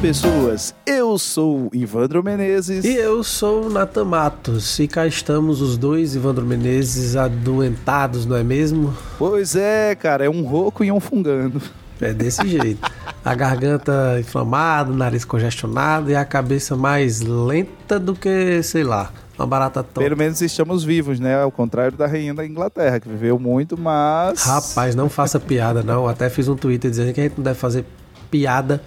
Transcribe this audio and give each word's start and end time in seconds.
Pessoas! 0.00 0.74
Eu 0.86 1.18
sou 1.18 1.68
Ivandro 1.72 2.22
Menezes. 2.22 2.84
E 2.84 2.94
eu 2.94 3.24
sou 3.24 3.66
o 3.66 3.70
Natan 3.70 4.04
Matos. 4.04 4.78
E 4.78 4.86
cá 4.86 5.06
estamos 5.06 5.60
os 5.60 5.76
dois, 5.76 6.14
Ivandro 6.14 6.46
Menezes, 6.46 7.16
adoentados, 7.16 8.24
não 8.24 8.36
é 8.36 8.44
mesmo? 8.44 8.94
Pois 9.18 9.56
é, 9.56 9.96
cara, 9.96 10.24
é 10.24 10.30
um 10.30 10.42
rouco 10.42 10.84
e 10.84 10.92
um 10.92 11.00
fungando. 11.00 11.60
É 12.00 12.12
desse 12.12 12.46
jeito. 12.46 12.88
A 13.24 13.34
garganta 13.34 14.16
inflamada, 14.20 14.92
o 14.92 14.94
nariz 14.94 15.24
congestionado 15.24 16.08
e 16.10 16.14
a 16.14 16.24
cabeça 16.24 16.76
mais 16.76 17.20
lenta 17.20 17.98
do 17.98 18.14
que, 18.14 18.62
sei 18.62 18.84
lá, 18.84 19.10
uma 19.36 19.48
barata 19.48 19.82
top. 19.82 19.98
Pelo 19.98 20.16
menos 20.16 20.40
estamos 20.40 20.84
vivos, 20.84 21.18
né? 21.18 21.42
Ao 21.42 21.50
contrário 21.50 21.98
da 21.98 22.06
rainha 22.06 22.32
da 22.32 22.46
Inglaterra, 22.46 23.00
que 23.00 23.08
viveu 23.08 23.36
muito, 23.36 23.76
mas. 23.76 24.44
Rapaz, 24.44 24.94
não 24.94 25.08
faça 25.08 25.40
piada, 25.40 25.82
não. 25.82 26.06
Até 26.06 26.30
fiz 26.30 26.46
um 26.46 26.54
Twitter 26.54 26.88
dizendo 26.88 27.12
que 27.12 27.20
a 27.20 27.24
gente 27.24 27.36
não 27.36 27.42
deve 27.42 27.58
fazer 27.58 27.84
piada 28.30 28.80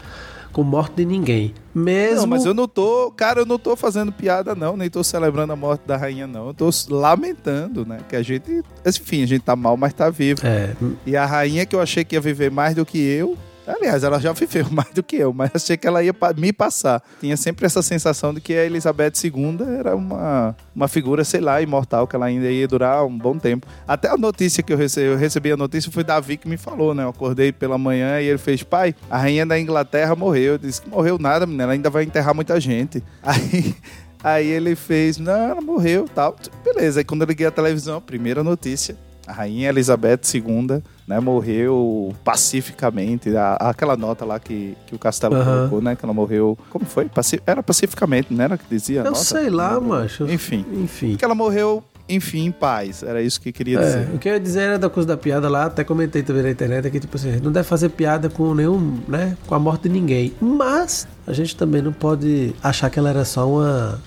com 0.51 0.63
morte 0.63 0.95
de 0.95 1.05
ninguém. 1.05 1.53
Mesmo. 1.73 2.21
Não, 2.21 2.27
mas 2.27 2.45
eu 2.45 2.53
não 2.53 2.67
tô. 2.67 3.11
Cara, 3.11 3.41
eu 3.41 3.45
não 3.45 3.57
tô 3.57 3.75
fazendo 3.75 4.11
piada, 4.11 4.53
não. 4.53 4.75
Nem 4.75 4.89
tô 4.89 5.03
celebrando 5.03 5.53
a 5.53 5.55
morte 5.55 5.81
da 5.87 5.97
rainha, 5.97 6.27
não. 6.27 6.47
Eu 6.47 6.53
tô 6.53 6.69
lamentando, 6.89 7.85
né? 7.85 7.99
Que 8.07 8.15
a 8.15 8.21
gente. 8.21 8.61
Enfim, 8.85 9.23
a 9.23 9.25
gente 9.25 9.41
tá 9.41 9.55
mal, 9.55 9.77
mas 9.77 9.93
tá 9.93 10.09
vivo. 10.09 10.41
É, 10.45 10.75
E 11.05 11.15
a 11.15 11.25
rainha 11.25 11.65
que 11.65 11.75
eu 11.75 11.81
achei 11.81 12.03
que 12.03 12.15
ia 12.15 12.21
viver 12.21 12.51
mais 12.51 12.75
do 12.75 12.85
que 12.85 12.97
eu. 12.99 13.37
Aliás, 13.67 14.03
ela 14.03 14.19
já 14.19 14.31
viveu 14.31 14.67
mais 14.71 14.89
do 14.93 15.03
que 15.03 15.17
eu, 15.17 15.33
mas 15.33 15.51
achei 15.53 15.77
que 15.77 15.87
ela 15.87 16.03
ia 16.03 16.13
me 16.37 16.51
passar. 16.51 17.01
Tinha 17.19 17.37
sempre 17.37 17.65
essa 17.65 17.81
sensação 17.81 18.33
de 18.33 18.41
que 18.41 18.53
a 18.53 18.65
Elizabeth 18.65 19.13
II 19.23 19.57
era 19.79 19.95
uma, 19.95 20.55
uma 20.75 20.87
figura, 20.87 21.23
sei 21.23 21.41
lá, 21.41 21.61
imortal, 21.61 22.07
que 22.07 22.15
ela 22.15 22.25
ainda 22.25 22.49
ia 22.49 22.67
durar 22.67 23.05
um 23.05 23.17
bom 23.17 23.37
tempo. 23.37 23.67
Até 23.87 24.09
a 24.09 24.17
notícia 24.17 24.63
que 24.63 24.73
eu 24.73 24.77
recebi, 24.77 25.07
eu 25.07 25.17
recebi 25.17 25.51
a 25.51 25.57
notícia 25.57 25.91
foi 25.91 26.03
Davi 26.03 26.37
que 26.37 26.47
me 26.47 26.57
falou, 26.57 26.93
né? 26.93 27.03
Eu 27.03 27.09
acordei 27.09 27.51
pela 27.51 27.77
manhã 27.77 28.19
e 28.19 28.25
ele 28.25 28.37
fez: 28.37 28.63
pai, 28.63 28.95
a 29.09 29.17
rainha 29.17 29.45
da 29.45 29.59
Inglaterra 29.59 30.15
morreu. 30.15 30.53
Eu 30.53 30.57
disse 30.57 30.81
que 30.81 30.89
morreu 30.89 31.17
nada, 31.17 31.45
menina, 31.45 31.63
ela 31.63 31.73
ainda 31.73 31.89
vai 31.89 32.03
enterrar 32.03 32.33
muita 32.33 32.59
gente. 32.59 33.03
Aí. 33.21 33.75
Aí 34.23 34.47
ele 34.47 34.75
fez, 34.75 35.17
não, 35.17 35.49
ela 35.49 35.61
morreu 35.61 36.05
tal. 36.13 36.35
Beleza, 36.63 36.99
aí 36.99 37.03
quando 37.03 37.23
eu 37.23 37.27
liguei 37.27 37.47
a 37.47 37.51
televisão, 37.51 37.97
a 37.97 38.01
primeira 38.01 38.43
notícia, 38.43 38.95
a 39.27 39.31
rainha 39.33 39.69
Elizabeth 39.69 40.19
II, 40.33 40.81
né, 41.07 41.19
morreu 41.19 42.13
pacificamente. 42.23 43.35
A- 43.35 43.55
aquela 43.55 43.95
nota 43.95 44.25
lá 44.25 44.39
que, 44.39 44.75
que 44.87 44.95
o 44.95 44.99
Castelo 44.99 45.35
Aham. 45.35 45.57
colocou, 45.57 45.81
né, 45.81 45.95
que 45.95 46.03
ela 46.05 46.13
morreu, 46.13 46.57
como 46.69 46.85
foi? 46.85 47.05
Paci- 47.05 47.41
era 47.45 47.61
pacificamente, 47.63 48.33
não 48.33 48.43
era 48.43 48.57
que 48.57 48.65
dizia 48.69 48.99
eu 49.01 49.03
nota? 49.05 49.15
sei 49.19 49.49
lá, 49.49 49.79
macho. 49.79 50.25
Enfim, 50.29 50.65
Enfim. 50.73 51.15
que 51.15 51.23
ela 51.25 51.35
morreu, 51.35 51.83
enfim, 52.09 52.45
em 52.45 52.51
paz. 52.51 53.03
Era 53.03 53.21
isso 53.21 53.39
que 53.39 53.51
queria 53.51 53.79
dizer. 53.79 54.09
É, 54.11 54.15
o 54.15 54.17
que 54.19 54.27
eu 54.27 54.33
ia 54.33 54.39
dizer 54.39 54.61
era 54.61 54.79
da 54.79 54.89
coisa 54.89 55.07
da 55.07 55.17
piada 55.17 55.47
lá, 55.47 55.65
até 55.65 55.83
comentei 55.83 56.23
também 56.23 56.43
na 56.43 56.49
internet, 56.51 56.89
que 56.89 56.99
tipo 56.99 57.15
assim, 57.15 57.39
não 57.41 57.51
deve 57.51 57.67
fazer 57.67 57.89
piada 57.89 58.29
com 58.29 58.53
nenhum, 58.53 58.99
né, 59.07 59.37
com 59.47 59.55
a 59.55 59.59
morte 59.59 59.83
de 59.83 59.89
ninguém. 59.89 60.33
Mas 60.41 61.07
a 61.25 61.31
gente 61.33 61.55
também 61.55 61.81
não 61.81 61.93
pode 61.93 62.53
achar 62.61 62.89
que 62.89 62.99
ela 62.99 63.09
era 63.09 63.23
só 63.23 63.47
uma 63.49 63.99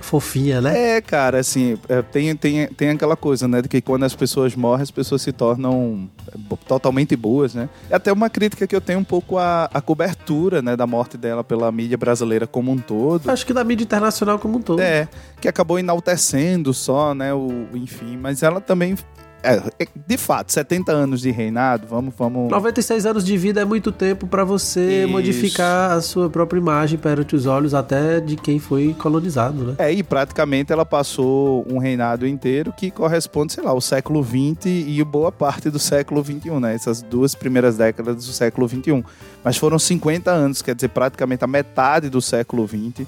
fofinha, 0.00 0.60
né? 0.60 0.96
É, 0.96 1.00
cara, 1.00 1.38
assim, 1.38 1.78
é, 1.88 2.02
tem, 2.02 2.34
tem, 2.36 2.66
tem 2.68 2.90
aquela 2.90 3.16
coisa, 3.16 3.46
né, 3.46 3.62
de 3.62 3.68
que 3.68 3.80
quando 3.80 4.04
as 4.04 4.14
pessoas 4.14 4.54
morrem, 4.54 4.82
as 4.82 4.90
pessoas 4.90 5.22
se 5.22 5.32
tornam 5.32 6.08
é, 6.28 6.56
totalmente 6.66 7.14
boas, 7.16 7.54
né? 7.54 7.68
É 7.90 7.96
até 7.96 8.12
uma 8.12 8.30
crítica 8.30 8.66
que 8.66 8.74
eu 8.74 8.80
tenho 8.80 8.98
um 8.98 9.04
pouco 9.04 9.38
à, 9.38 9.70
à 9.72 9.80
cobertura, 9.80 10.62
né, 10.62 10.76
da 10.76 10.86
morte 10.86 11.16
dela 11.16 11.44
pela 11.44 11.70
mídia 11.70 11.96
brasileira 11.96 12.46
como 12.46 12.70
um 12.70 12.78
todo. 12.78 13.30
Acho 13.30 13.46
que 13.46 13.52
da 13.52 13.64
mídia 13.64 13.84
internacional 13.84 14.38
como 14.38 14.58
um 14.58 14.62
todo. 14.62 14.80
É, 14.80 15.08
que 15.40 15.48
acabou 15.48 15.78
enaltecendo 15.78 16.72
só, 16.72 17.14
né, 17.14 17.32
o, 17.32 17.68
enfim, 17.74 18.16
mas 18.16 18.42
ela 18.42 18.60
também... 18.60 18.96
é, 19.42 19.62
é, 19.78 19.86
de 20.06 20.16
fato, 20.16 20.52
70 20.52 20.92
anos 20.92 21.20
de 21.20 21.30
reinado, 21.30 21.86
vamos, 21.88 22.14
vamos... 22.16 22.50
96 22.50 23.06
anos 23.06 23.24
de 23.24 23.36
vida 23.36 23.60
é 23.60 23.64
muito 23.64 23.90
tempo 23.90 24.26
pra 24.26 24.44
você 24.44 25.02
Isso. 25.02 25.12
modificar 25.12 25.92
a 25.92 26.00
sua 26.00 26.30
própria 26.30 26.58
imagem 26.58 26.98
perante 26.98 27.34
os 27.34 27.46
olhos 27.46 27.74
até 27.74 28.20
de 28.20 28.36
quem 28.36 28.58
foi 28.58 28.94
colonizado, 28.94 29.64
né? 29.64 29.74
É, 29.78 29.92
e 29.92 30.02
praticamente 30.02 30.72
ela 30.72 30.84
passou 30.84 31.66
um 31.70 31.78
reinado 31.78 32.26
inteiro 32.26 32.72
que 32.72 32.90
corresponde, 32.90 33.52
sei 33.52 33.64
lá, 33.64 33.70
ao 33.70 33.80
século 33.80 34.22
XX 34.22 34.66
e 34.66 35.02
boa 35.04 35.32
parte 35.32 35.70
do 35.70 35.78
século 35.78 36.24
XXI, 36.24 36.60
né? 36.60 36.74
Essas 36.74 37.02
duas 37.02 37.34
primeiras 37.34 37.76
décadas 37.76 38.16
do 38.16 38.32
século 38.32 38.68
XXI. 38.68 39.04
Mas 39.42 39.56
foram 39.56 39.78
50 39.78 40.30
anos, 40.30 40.62
quer 40.62 40.74
dizer, 40.74 40.88
praticamente 40.88 41.44
a 41.44 41.46
metade 41.46 42.08
do 42.08 42.20
século 42.20 42.66
XX. 42.66 43.06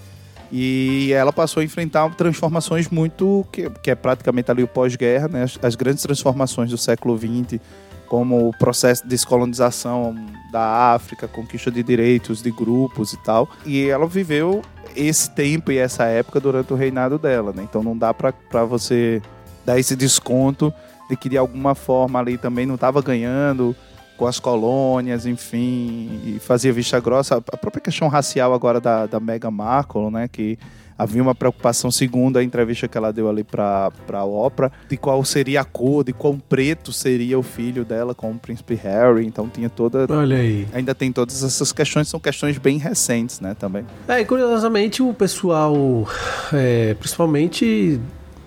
E 0.51 1.13
ela 1.13 1.33
passou 1.33 1.61
a 1.61 1.65
enfrentar 1.65 2.09
transformações 2.15 2.89
muito. 2.89 3.47
que, 3.51 3.69
que 3.71 3.91
é 3.91 3.95
praticamente 3.95 4.51
ali 4.51 4.63
o 4.63 4.69
pós-guerra, 4.69 5.29
né? 5.29 5.43
As, 5.45 5.59
as 5.63 5.75
grandes 5.75 6.03
transformações 6.03 6.71
do 6.71 6.79
século 6.79 7.19
XX, 7.19 7.61
como 8.07 8.49
o 8.49 8.57
processo 8.59 9.03
de 9.03 9.09
descolonização 9.09 10.15
da 10.53 10.93
África, 10.95 11.27
conquista 11.27 11.71
de 11.71 11.83
direitos 11.83 12.43
de 12.43 12.51
grupos 12.51 13.13
e 13.13 13.17
tal. 13.25 13.49
E 13.65 13.89
ela 13.89 14.07
viveu 14.07 14.63
esse 14.95 15.31
tempo 15.31 15.73
e 15.73 15.79
essa 15.79 16.05
época 16.05 16.39
durante 16.39 16.73
o 16.73 16.77
reinado 16.77 17.19
dela, 17.19 17.53
né? 17.53 17.65
Então 17.69 17.83
não 17.83 17.97
dá 17.97 18.15
pra 18.15 18.65
você 18.65 19.21
dar 19.65 19.79
esse 19.79 19.97
desconto 19.97 20.73
de 21.09 21.17
que 21.17 21.29
de 21.29 21.37
alguma 21.37 21.75
forma 21.75 22.19
ali 22.19 22.39
também 22.39 22.67
não 22.67 22.77
estava 22.77 23.03
ganhando 23.03 23.75
com 24.17 24.27
as 24.27 24.39
colônias, 24.39 25.27
enfim, 25.27 26.21
e 26.25 26.39
fazia 26.39 26.73
vista 26.73 27.01
grossa. 27.01 27.37
A 27.37 27.57
própria 27.57 27.81
questão 27.81 28.09
racial 28.09 28.55
agora 28.55 28.81
da, 28.81 29.07
da 29.07 29.19
Meghan 29.19 29.51
Markle, 29.51 30.11
né, 30.11 30.29
que 30.29 30.59
havia 30.97 31.21
uma 31.21 31.35
preocupação, 31.35 31.91
segundo 31.91 32.39
a 32.39 32.45
entrevista 32.45 32.87
que 32.87 32.97
ela 32.97 33.13
deu 33.13 33.29
ali 33.29 33.43
para 33.43 33.91
a 34.13 34.25
Oprah, 34.25 34.71
de 34.89 34.97
qual 34.97 35.25
seria 35.25 35.61
a 35.63 35.65
cor, 35.65 36.05
de 36.05 36.13
quão 36.13 36.39
preto 36.39 36.93
seria 36.93 37.37
o 37.37 37.43
filho 37.43 37.85
dela 37.85 38.15
com 38.15 38.31
o 38.31 38.39
príncipe 38.39 38.77
Harry, 38.77 39.27
então 39.27 39.49
tinha 39.49 39.69
toda... 39.69 40.07
Olha 40.09 40.37
aí. 40.37 40.69
Ainda 40.73 40.95
tem 40.95 41.11
todas 41.11 41.43
essas 41.43 41.73
questões, 41.73 42.09
são 42.09 42.21
questões 42.21 42.59
bem 42.59 42.79
recentes, 42.79 43.41
né, 43.41 43.57
também. 43.59 43.85
É, 44.07 44.21
e 44.21 44.25
curiosamente 44.25 45.03
o 45.03 45.13
pessoal, 45.13 46.07
é, 46.53 46.95
principalmente, 46.95 48.01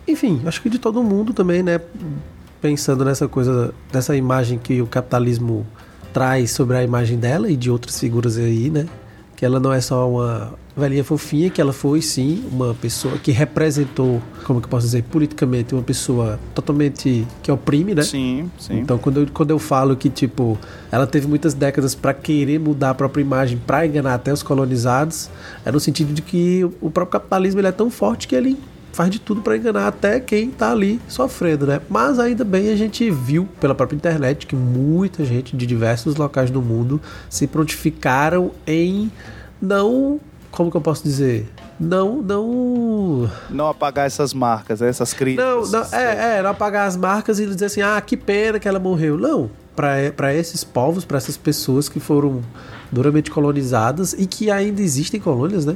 enfim, 0.08 0.42
acho 0.46 0.62
que 0.62 0.70
de 0.70 0.80
todo 0.80 1.04
mundo 1.04 1.34
também, 1.34 1.62
né? 1.62 1.82
Pensando 2.62 3.06
nessa 3.06 3.28
coisa, 3.28 3.74
nessa 3.94 4.16
imagem 4.16 4.58
que 4.58 4.82
o 4.82 4.88
capitalismo 4.88 5.66
traz 6.14 6.52
sobre 6.52 6.78
a 6.78 6.84
imagem 6.84 7.18
dela 7.18 7.50
e 7.50 7.56
de 7.56 7.70
outras 7.70 8.00
figuras 8.00 8.38
aí, 8.38 8.70
né? 8.70 8.88
Que 9.36 9.46
ela 9.46 9.60
não 9.60 9.72
é 9.72 9.80
só 9.80 10.10
uma 10.10 10.54
velhinha 10.76 11.04
fofinha, 11.04 11.50
que 11.50 11.60
ela 11.60 11.74
foi 11.74 12.02
sim 12.02 12.44
uma 12.52 12.74
pessoa 12.76 13.18
que 13.18 13.32
representou, 13.32 14.22
como 14.44 14.62
que 14.62 14.66
eu 14.66 14.70
posso 14.70 14.86
dizer, 14.86 15.04
politicamente, 15.04 15.74
uma 15.74 15.84
pessoa 15.84 16.40
totalmente 16.54 17.28
que 17.42 17.52
oprime, 17.52 17.96
né? 17.96 18.04
Sim, 18.04 18.50
sim. 18.60 18.80
Então, 18.80 18.98
quando 18.98 19.22
eu, 19.22 19.28
quando 19.34 19.50
eu 19.52 19.60
falo 19.60 19.96
que, 19.96 20.10
tipo, 20.10 20.58
ela 20.92 21.08
teve 21.08 21.28
muitas 21.28 21.56
décadas 21.56 21.96
pra 21.96 22.14
querer 22.14 22.60
mudar 22.60 22.92
a 22.92 22.94
própria 22.94 23.22
imagem, 23.22 23.58
pra 23.58 23.86
enganar 23.86 24.14
até 24.14 24.32
os 24.32 24.44
colonizados, 24.44 25.30
é 25.66 25.72
no 25.72 25.80
sentido 25.80 26.14
de 26.14 26.22
que 26.22 26.64
o 26.80 26.92
próprio 26.92 27.20
capitalismo 27.20 27.60
ele 27.60 27.68
é 27.68 27.72
tão 27.72 27.90
forte 27.90 28.28
que 28.28 28.36
ele 28.36 28.58
faz 28.92 29.10
de 29.10 29.20
tudo 29.20 29.42
pra 29.42 29.56
enganar 29.56 29.88
até 29.88 30.20
quem 30.20 30.50
tá 30.50 30.72
ali 30.72 31.00
sofrendo, 31.08 31.68
né? 31.68 31.82
Mas 31.90 32.20
ainda 32.20 32.44
bem 32.44 32.70
a 32.70 32.76
gente 32.76 33.10
viu 33.12 33.48
pela 33.60 33.76
própria 33.76 33.96
internet 33.96 34.48
que 34.48 34.56
muita 34.56 35.24
gente 35.24 35.56
de 35.56 35.66
diversos 35.66 36.16
locais 36.16 36.50
do 36.50 36.62
mundo 36.62 37.00
se 37.30 37.46
prontificaram 37.48 38.52
em 38.66 39.12
não, 39.62 40.20
como 40.52 40.72
que 40.72 40.78
eu 40.78 40.82
posso 40.82 41.04
dizer? 41.04 41.48
Não, 41.80 42.22
não 42.22 43.30
Não 43.50 43.68
apagar 43.68 44.08
essas 44.08 44.34
marcas, 44.34 44.82
né, 44.82 44.90
essas 44.90 45.12
não, 45.12 45.18
críticas. 45.18 45.72
não, 45.72 45.84
é, 45.92 46.38
é, 46.38 46.44
não 46.44 46.50
apagar 46.50 46.88
as 46.88 46.98
marcas 46.98 47.40
e 47.40 47.46
dizer 47.46 47.66
assim, 47.66 47.82
ah, 47.82 48.02
que 48.02 48.18
pena 48.18 48.60
que 48.60 48.68
ela 48.68 48.80
morreu. 48.80 49.18
Não, 49.18 49.50
para 49.76 50.34
esses 50.34 50.64
povos, 50.64 51.06
para 51.06 51.18
essas 51.18 51.38
pessoas 51.38 51.88
que 51.88 52.00
foram 52.00 52.42
duramente 52.92 53.30
colonizadas 53.30 54.14
e 54.14 54.26
que 54.26 54.50
ainda 54.50 54.82
existem 54.82 55.20
colônias, 55.20 55.66
né? 55.66 55.76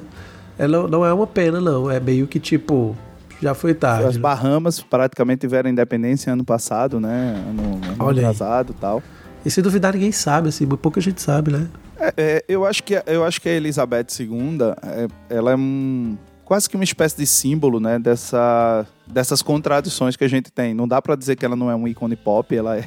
Ela 0.62 0.88
não 0.88 1.04
é 1.04 1.12
uma 1.12 1.26
pena, 1.26 1.60
não. 1.60 1.90
É 1.90 2.00
meio 2.00 2.28
que 2.28 2.40
tipo, 2.40 2.96
já 3.42 3.56
foi 3.56 3.72
As 3.72 3.78
tarde. 3.78 4.16
né? 4.18 4.22
Bahamas 4.22 4.80
praticamente 4.80 5.40
tiveram 5.40 5.72
independência 5.72 6.32
ano 6.32 6.46
passado, 6.46 7.00
né? 7.00 7.44
Ano, 7.50 7.82
ano 7.84 7.96
Olha 7.98 8.30
atrasado 8.30 8.72
e 8.72 8.80
tal. 8.80 9.02
E 9.44 9.50
se 9.50 9.60
duvidar, 9.60 9.94
ninguém 9.94 10.12
sabe, 10.12 10.50
assim, 10.50 10.68
pouca 10.68 11.02
gente 11.02 11.20
sabe, 11.20 11.52
né? 11.52 11.68
É, 12.00 12.14
é, 12.16 12.46
eu, 12.48 12.64
acho 12.64 12.84
que, 12.84 12.94
eu 13.08 13.26
acho 13.26 13.42
que 13.42 13.50
a 13.50 13.54
Elizabeth 13.54 14.06
II, 14.20 14.60
é, 14.84 15.08
ela 15.36 15.54
é 15.54 15.56
um, 15.56 16.16
quase 16.46 16.70
que 16.70 16.76
uma 16.76 16.84
espécie 16.84 17.18
de 17.18 17.26
símbolo, 17.26 17.80
né? 17.80 17.98
Dessa, 17.98 18.86
dessas 19.08 19.42
contradições 19.42 20.16
que 20.16 20.24
a 20.24 20.28
gente 20.28 20.52
tem. 20.52 20.76
Não 20.76 20.88
dá 20.88 21.02
pra 21.02 21.16
dizer 21.16 21.38
que 21.38 21.44
ela 21.44 21.56
não 21.56 21.72
é 21.72 21.76
um 21.76 21.88
ícone 21.88 22.16
pop, 22.16 22.56
ela 22.56 22.78
é, 22.78 22.86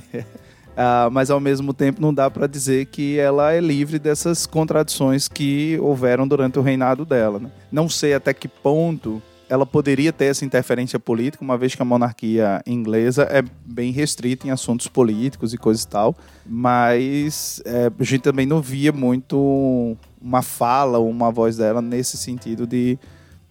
Uh, 0.75 1.09
mas 1.13 1.31
ao 1.31 1.39
mesmo 1.39 1.73
tempo 1.73 2.03
não 2.03 2.13
dá 2.13 2.29
para 2.29 2.49
dizer 2.49 2.87
que 2.87 3.17
ela 3.17 3.53
é 3.53 3.61
livre 3.61 3.97
dessas 3.97 4.45
contradições 4.45 5.29
que 5.29 5.79
houveram 5.81 6.27
durante 6.27 6.59
o 6.59 6.63
reinado 6.63 7.05
dela. 7.05 7.39
Né? 7.39 7.49
Não 7.71 7.89
sei 7.89 8.13
até 8.13 8.35
que 8.35 8.49
ponto 8.49 9.23
ela 9.49 9.65
poderia 9.65 10.13
ter 10.13 10.27
essa 10.27 10.45
interferência 10.45 10.99
política, 10.99 11.45
uma 11.45 11.57
vez 11.57 11.75
que 11.75 11.83
a 11.83 11.85
monarquia 11.85 12.63
inglesa 12.67 13.25
é 13.31 13.43
bem 13.65 13.93
restrita 13.93 14.47
em 14.47 14.51
assuntos 14.51 14.89
políticos 14.89 15.53
e 15.55 15.59
coisas 15.59 15.85
e 15.85 15.89
tal, 15.89 16.17
mas 16.45 17.63
é, 17.65 17.91
a 17.97 18.05
gente 18.05 18.23
também 18.23 18.47
não 18.47 18.61
via 18.61 18.91
muito 18.91 19.97
uma 20.21 20.43
fala 20.43 20.99
ou 20.99 21.09
uma 21.09 21.31
voz 21.31 21.57
dela 21.57 21.83
nesse 21.83 22.17
sentido 22.17 22.67
de, 22.67 22.99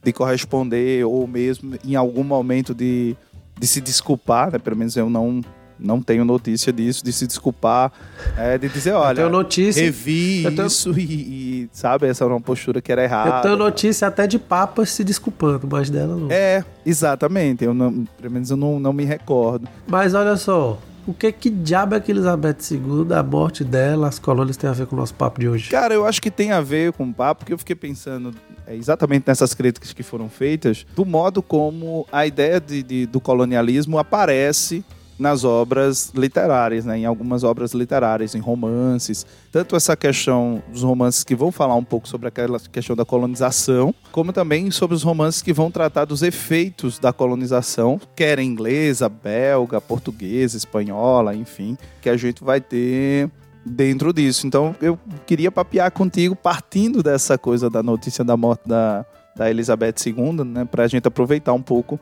de 0.04 0.12
corresponder 0.12 1.06
ou 1.06 1.28
mesmo 1.28 1.76
em 1.86 1.96
algum 1.96 2.24
momento 2.24 2.74
de, 2.74 3.16
de 3.58 3.68
se 3.68 3.80
desculpar, 3.80 4.52
né? 4.52 4.60
pelo 4.60 4.76
menos 4.76 4.98
eu 4.98 5.10
não 5.10 5.42
não 5.80 6.02
tenho 6.02 6.24
notícia 6.24 6.72
disso, 6.72 7.04
de 7.04 7.12
se 7.12 7.28
desculpar, 7.28 7.92
é, 8.38 8.58
de 8.58 8.70
dizer, 8.70 8.94
olha, 8.94 9.12
eu 9.12 9.16
tenho 9.16 9.30
notícia, 9.30 9.84
revi 9.84 10.44
eu 10.44 10.56
tenho... 10.56 10.68
isso 10.68 10.92
e, 10.98 11.04
e, 11.04 11.70
sabe, 11.72 12.08
essa 12.08 12.24
era 12.24 12.34
uma 12.34 12.42
postura 12.42 12.82
que 12.82 12.92
era 12.92 13.04
errada. 13.04 13.38
Eu 13.38 13.42
tenho 13.42 13.58
notícia 13.58 14.08
até 14.08 14.28
de 14.28 14.40
papas 14.40 14.90
se 14.90 15.04
desculpando, 15.04 15.68
mas 15.70 15.90
dela 15.90 16.16
não. 16.16 16.32
É, 16.32 16.64
exatamente, 16.86 17.64
eu 17.64 17.74
não, 17.74 18.06
pelo 18.20 18.34
menos 18.34 18.50
eu 18.50 18.58
não, 18.58 18.80
não 18.80 18.94
me 18.94 19.06
recordo. 19.06 19.68
Mas 19.88 20.14
olha 20.14 20.36
só, 20.38 20.80
o 21.06 21.14
que 21.14 21.32
que 21.32 21.50
diabo 21.50 21.96
é 21.96 22.00
que 22.00 22.12
Elizabeth 22.12 22.58
II, 22.72 23.14
a 23.14 23.22
morte 23.22 23.64
dela, 23.64 24.08
as 24.08 24.20
colônias 24.20 24.56
tem 24.56 24.70
a 24.70 24.74
ver 24.74 24.88
com 24.88 24.96
o 24.96 25.00
nosso 25.00 25.14
papo 25.14 25.40
de 25.40 25.50
hoje? 25.50 25.70
Cara, 25.70 25.94
eu 25.94 26.06
acho 26.06 26.22
que 26.22 26.32
tem 26.32 26.52
a 26.52 26.62
ver 26.62 26.94
com 26.94 27.04
o 27.04 27.14
papo, 27.14 27.40
porque 27.40 27.54
eu 27.54 27.58
fiquei 27.58 27.76
pensando 27.76 28.34
é, 28.66 28.76
exatamente 28.76 29.26
nessas 29.28 29.54
críticas 29.54 29.92
que 29.92 30.02
foram 30.02 30.30
feitas, 30.30 30.86
do 30.96 31.06
modo 31.06 31.42
como 31.42 32.08
a 32.12 32.26
ideia 32.26 32.60
de, 32.60 32.82
de 32.82 33.06
do 33.06 33.20
colonialismo 33.20 34.00
aparece 34.00 34.84
nas 35.24 35.46
obras 35.46 36.12
literárias, 36.14 36.84
né? 36.84 36.98
em 36.98 37.06
algumas 37.06 37.46
obras 37.46 37.72
literárias, 37.74 38.36
em 38.36 38.40
romances. 38.40 39.26
Tanto 39.54 39.74
essa 39.74 39.96
questão 39.96 40.62
dos 40.70 40.84
romances 40.84 41.24
que 41.24 41.34
vão 41.34 41.50
falar 41.50 41.76
um 41.76 41.84
pouco 41.84 42.10
sobre 42.10 42.28
aquela 42.28 42.60
questão 42.60 42.94
da 42.94 43.06
colonização, 43.06 43.96
como 44.12 44.34
também 44.34 44.70
sobre 44.70 44.94
os 44.98 45.02
romances 45.02 45.42
que 45.42 45.54
vão 45.54 45.72
tratar 45.72 46.04
dos 46.04 46.22
efeitos 46.22 47.00
da 47.00 47.14
colonização, 47.14 48.02
quer 48.14 48.38
inglesa, 48.38 49.08
belga, 49.08 49.80
portuguesa, 49.80 50.58
espanhola, 50.58 51.34
enfim, 51.34 51.78
que 52.02 52.10
a 52.10 52.18
gente 52.18 52.44
vai 52.44 52.60
ter 52.60 53.32
dentro 53.66 54.12
disso. 54.12 54.46
Então 54.46 54.76
eu 54.82 55.00
queria 55.26 55.50
papear 55.50 55.90
contigo 55.90 56.36
partindo 56.36 57.02
dessa 57.02 57.38
coisa 57.38 57.70
da 57.70 57.82
notícia 57.82 58.26
da 58.26 58.36
morte 58.36 58.68
da, 58.68 59.06
da 59.38 59.50
Elizabeth 59.50 59.96
II, 60.06 60.44
né, 60.44 60.66
para 60.66 60.84
a 60.84 60.88
gente 60.88 61.08
aproveitar 61.08 61.54
um 61.54 61.62
pouco 61.62 61.98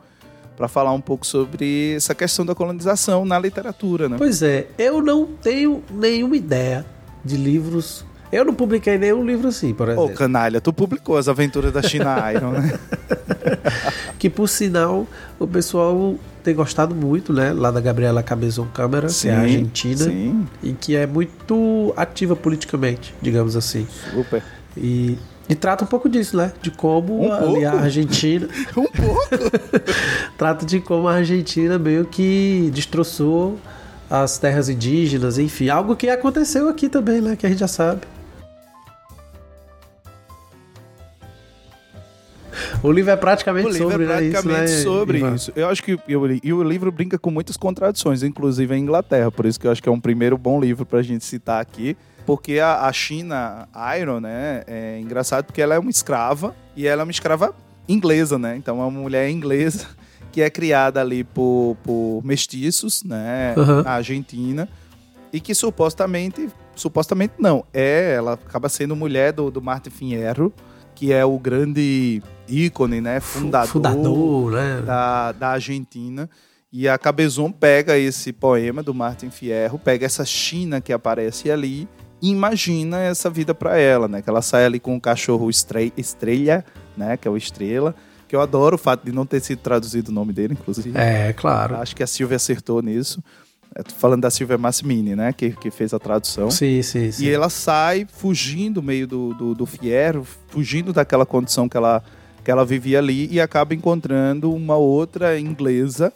para 0.62 0.68
falar 0.68 0.92
um 0.92 1.00
pouco 1.00 1.26
sobre 1.26 1.94
essa 1.96 2.14
questão 2.14 2.46
da 2.46 2.54
colonização 2.54 3.24
na 3.24 3.36
literatura, 3.36 4.08
né? 4.08 4.14
Pois 4.16 4.42
é, 4.42 4.68
eu 4.78 5.02
não 5.02 5.26
tenho 5.26 5.82
nenhuma 5.90 6.36
ideia 6.36 6.86
de 7.24 7.36
livros. 7.36 8.04
Eu 8.30 8.44
não 8.44 8.54
publiquei 8.54 8.96
nenhum 8.96 9.26
livro 9.26 9.48
assim, 9.48 9.74
por 9.74 9.88
exemplo. 9.88 10.04
Ô, 10.04 10.10
canalha, 10.10 10.60
tu 10.60 10.72
publicou 10.72 11.16
As 11.16 11.26
Aventuras 11.26 11.72
da 11.72 11.82
China 11.82 12.16
Iron, 12.32 12.52
né? 12.52 12.78
que 14.20 14.30
por 14.30 14.48
sinal 14.48 15.04
o 15.36 15.48
pessoal 15.48 16.14
tem 16.44 16.54
gostado 16.54 16.94
muito, 16.94 17.32
né? 17.32 17.52
Lá 17.52 17.72
da 17.72 17.80
Gabriela 17.80 18.22
Cabezon 18.22 18.68
Câmara, 18.72 19.08
que 19.08 19.28
é 19.28 19.34
argentina. 19.34 20.04
Sim. 20.04 20.46
E 20.62 20.72
que 20.74 20.94
é 20.94 21.08
muito 21.08 21.92
ativa 21.96 22.36
politicamente, 22.36 23.12
digamos 23.20 23.56
assim. 23.56 23.84
Super. 24.12 24.44
E 24.76 25.18
e 25.48 25.54
trata 25.54 25.84
um 25.84 25.86
pouco 25.86 26.08
disso, 26.08 26.36
né? 26.36 26.52
De 26.62 26.70
como 26.70 27.26
um 27.26 27.32
ali, 27.32 27.64
a 27.64 27.72
Argentina. 27.72 28.48
um 28.76 28.86
pouco? 28.86 29.28
trata 30.38 30.64
de 30.64 30.80
como 30.80 31.08
a 31.08 31.16
Argentina 31.16 31.78
meio 31.78 32.04
que 32.04 32.70
destroçou 32.72 33.58
as 34.08 34.38
terras 34.38 34.68
indígenas, 34.68 35.38
enfim. 35.38 35.68
Algo 35.68 35.96
que 35.96 36.08
aconteceu 36.08 36.68
aqui 36.68 36.88
também, 36.88 37.20
né? 37.20 37.36
Que 37.36 37.46
a 37.46 37.48
gente 37.48 37.58
já 37.58 37.68
sabe. 37.68 38.02
O 42.82 42.90
livro 42.90 43.12
é 43.12 43.16
praticamente 43.16 43.68
o 43.68 43.70
livro 43.70 43.90
sobre, 43.90 44.04
é 44.04 44.08
praticamente? 44.08 44.64
Isso, 44.64 44.76
né, 44.76 44.82
sobre 44.82 45.18
Ivan? 45.18 45.34
isso. 45.34 45.52
Eu 45.54 45.68
acho 45.68 45.82
que 45.82 45.98
eu, 46.08 46.40
e 46.42 46.52
o 46.52 46.62
livro 46.62 46.90
brinca 46.90 47.16
com 47.16 47.30
muitas 47.30 47.56
contradições, 47.56 48.22
inclusive 48.22 48.74
em 48.74 48.80
Inglaterra. 48.80 49.30
Por 49.30 49.46
isso 49.46 49.58
que 49.58 49.66
eu 49.66 49.70
acho 49.70 49.82
que 49.82 49.88
é 49.88 49.92
um 49.92 50.00
primeiro 50.00 50.36
bom 50.36 50.60
livro 50.60 50.84
para 50.84 50.98
a 50.98 51.02
gente 51.02 51.24
citar 51.24 51.60
aqui. 51.60 51.96
Porque 52.26 52.58
a, 52.58 52.86
a 52.86 52.92
China 52.92 53.68
Iron, 54.00 54.20
né, 54.20 54.62
é 54.66 54.98
engraçado 55.00 55.44
porque 55.44 55.60
ela 55.60 55.74
é 55.74 55.78
uma 55.78 55.90
escrava 55.90 56.54
e 56.76 56.86
ela 56.86 57.02
é 57.02 57.04
uma 57.04 57.10
escrava 57.10 57.54
inglesa, 57.88 58.38
né? 58.38 58.56
Então 58.56 58.80
é 58.80 58.84
uma 58.84 58.90
mulher 58.90 59.28
inglesa 59.28 59.86
que 60.30 60.40
é 60.40 60.48
criada 60.48 61.00
ali 61.00 61.24
por, 61.24 61.76
por 61.82 62.22
mestiços, 62.24 63.02
né, 63.02 63.54
uhum. 63.56 63.82
na 63.82 63.92
Argentina 63.92 64.68
e 65.32 65.40
que 65.40 65.54
supostamente, 65.54 66.48
supostamente 66.76 67.34
não, 67.38 67.64
é, 67.72 68.14
ela 68.16 68.34
acaba 68.34 68.68
sendo 68.68 68.94
mulher 68.94 69.32
do, 69.32 69.50
do 69.50 69.62
Martin 69.62 69.90
Fierro, 69.90 70.52
que 70.94 71.12
é 71.12 71.24
o 71.24 71.38
grande 71.38 72.22
ícone, 72.46 73.00
né, 73.00 73.18
fundador, 73.18 73.68
fundador 73.68 74.52
né? 74.52 74.82
Da, 74.84 75.32
da 75.32 75.48
Argentina. 75.50 76.28
E 76.70 76.88
a 76.88 76.96
Cabezon 76.96 77.50
pega 77.50 77.98
esse 77.98 78.32
poema 78.32 78.82
do 78.82 78.94
Martin 78.94 79.30
Fierro, 79.30 79.78
pega 79.78 80.06
essa 80.06 80.24
China 80.24 80.80
que 80.80 80.92
aparece 80.92 81.50
ali 81.50 81.88
imagina 82.22 83.00
essa 83.00 83.28
vida 83.28 83.52
para 83.52 83.76
ela, 83.76 84.06
né? 84.06 84.22
Que 84.22 84.30
ela 84.30 84.40
sai 84.40 84.64
ali 84.64 84.78
com 84.78 84.96
o 84.96 85.00
cachorro 85.00 85.50
estrela, 85.50 86.64
né? 86.96 87.16
Que 87.16 87.26
é 87.26 87.30
o 87.30 87.36
Estrela. 87.36 87.94
Que 88.28 88.36
eu 88.36 88.40
adoro 88.40 88.76
o 88.76 88.78
fato 88.78 89.04
de 89.04 89.12
não 89.12 89.26
ter 89.26 89.40
sido 89.40 89.58
traduzido 89.58 90.10
o 90.10 90.14
nome 90.14 90.32
dele, 90.32 90.54
inclusive. 90.58 90.96
É, 90.96 91.32
claro. 91.32 91.76
Acho 91.76 91.94
que 91.94 92.02
a 92.02 92.06
Silvia 92.06 92.36
acertou 92.36 92.80
nisso. 92.80 93.22
tô 93.74 93.94
falando 93.96 94.22
da 94.22 94.30
Silvia 94.30 94.56
Massimini, 94.56 95.14
né? 95.14 95.32
Que, 95.32 95.50
que 95.50 95.70
fez 95.70 95.92
a 95.92 95.98
tradução. 95.98 96.50
Sim, 96.50 96.80
sim, 96.80 97.10
sim. 97.10 97.24
E 97.24 97.30
ela 97.30 97.50
sai 97.50 98.06
fugindo 98.10 98.82
meio 98.82 99.06
do, 99.06 99.34
do, 99.34 99.54
do 99.54 99.66
Fiero, 99.66 100.26
fugindo 100.48 100.92
daquela 100.92 101.26
condição 101.26 101.68
que 101.68 101.76
ela, 101.76 102.02
que 102.42 102.50
ela 102.50 102.64
vivia 102.64 102.98
ali 102.98 103.28
e 103.30 103.40
acaba 103.40 103.74
encontrando 103.74 104.50
uma 104.54 104.76
outra 104.76 105.38
inglesa 105.38 106.12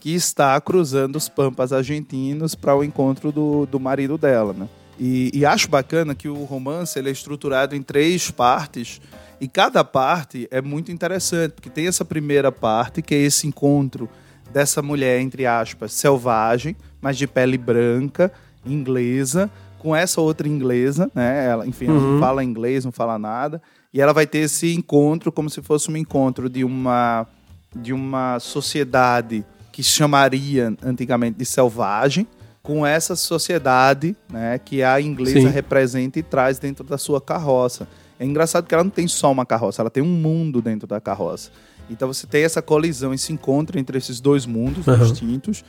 que 0.00 0.14
está 0.14 0.58
cruzando 0.60 1.16
os 1.16 1.28
pampas 1.28 1.72
argentinos 1.72 2.54
para 2.54 2.74
o 2.74 2.84
encontro 2.84 3.32
do, 3.32 3.66
do 3.66 3.80
marido 3.80 4.16
dela, 4.16 4.52
né? 4.52 4.68
E, 4.98 5.30
e, 5.32 5.46
acho 5.46 5.68
bacana 5.68 6.14
que 6.14 6.28
o 6.28 6.42
romance 6.44 6.98
ele 6.98 7.08
é 7.08 7.12
estruturado 7.12 7.76
em 7.76 7.82
três 7.82 8.32
partes 8.32 9.00
e 9.40 9.46
cada 9.46 9.84
parte 9.84 10.48
é 10.50 10.60
muito 10.60 10.90
interessante, 10.90 11.52
porque 11.52 11.70
tem 11.70 11.86
essa 11.86 12.04
primeira 12.04 12.50
parte, 12.50 13.00
que 13.00 13.14
é 13.14 13.18
esse 13.18 13.46
encontro 13.46 14.08
dessa 14.52 14.82
mulher, 14.82 15.20
entre 15.20 15.46
aspas, 15.46 15.92
selvagem, 15.92 16.76
mas 17.00 17.16
de 17.16 17.26
pele 17.26 17.56
branca, 17.56 18.32
inglesa, 18.66 19.48
com 19.78 19.94
essa 19.94 20.20
outra 20.20 20.48
inglesa, 20.48 21.10
né? 21.14 21.46
Ela, 21.46 21.66
enfim, 21.66 21.86
uhum. 21.86 21.92
ela 21.92 22.00
não 22.00 22.14
uhum. 22.14 22.20
fala 22.20 22.44
inglês, 22.44 22.84
não 22.84 22.90
fala 22.90 23.18
nada. 23.18 23.62
E 23.94 24.00
ela 24.00 24.12
vai 24.12 24.26
ter 24.26 24.38
esse 24.38 24.74
encontro 24.74 25.30
como 25.30 25.48
se 25.48 25.62
fosse 25.62 25.90
um 25.90 25.96
encontro 25.96 26.50
de 26.50 26.64
uma, 26.64 27.26
de 27.74 27.92
uma 27.92 28.40
sociedade 28.40 29.44
que 29.70 29.82
chamaria 29.82 30.74
antigamente 30.82 31.38
de 31.38 31.46
selvagem, 31.46 32.26
com 32.68 32.84
essa 32.84 33.16
sociedade 33.16 34.14
né, 34.30 34.60
que 34.62 34.82
a 34.82 35.00
inglesa 35.00 35.40
Sim. 35.40 35.48
representa 35.48 36.18
e 36.18 36.22
traz 36.22 36.58
dentro 36.58 36.84
da 36.84 36.98
sua 36.98 37.18
carroça. 37.18 37.88
É 38.20 38.26
engraçado 38.26 38.66
que 38.66 38.74
ela 38.74 38.84
não 38.84 38.90
tem 38.90 39.08
só 39.08 39.32
uma 39.32 39.46
carroça, 39.46 39.80
ela 39.80 39.88
tem 39.88 40.02
um 40.02 40.06
mundo 40.06 40.60
dentro 40.60 40.86
da 40.86 41.00
carroça. 41.00 41.50
Então 41.88 42.06
você 42.12 42.26
tem 42.26 42.44
essa 42.44 42.60
colisão, 42.60 43.14
esse 43.14 43.32
encontro 43.32 43.78
entre 43.78 43.96
esses 43.96 44.20
dois 44.20 44.44
mundos 44.44 44.86
uhum. 44.86 44.98
distintos. 44.98 45.64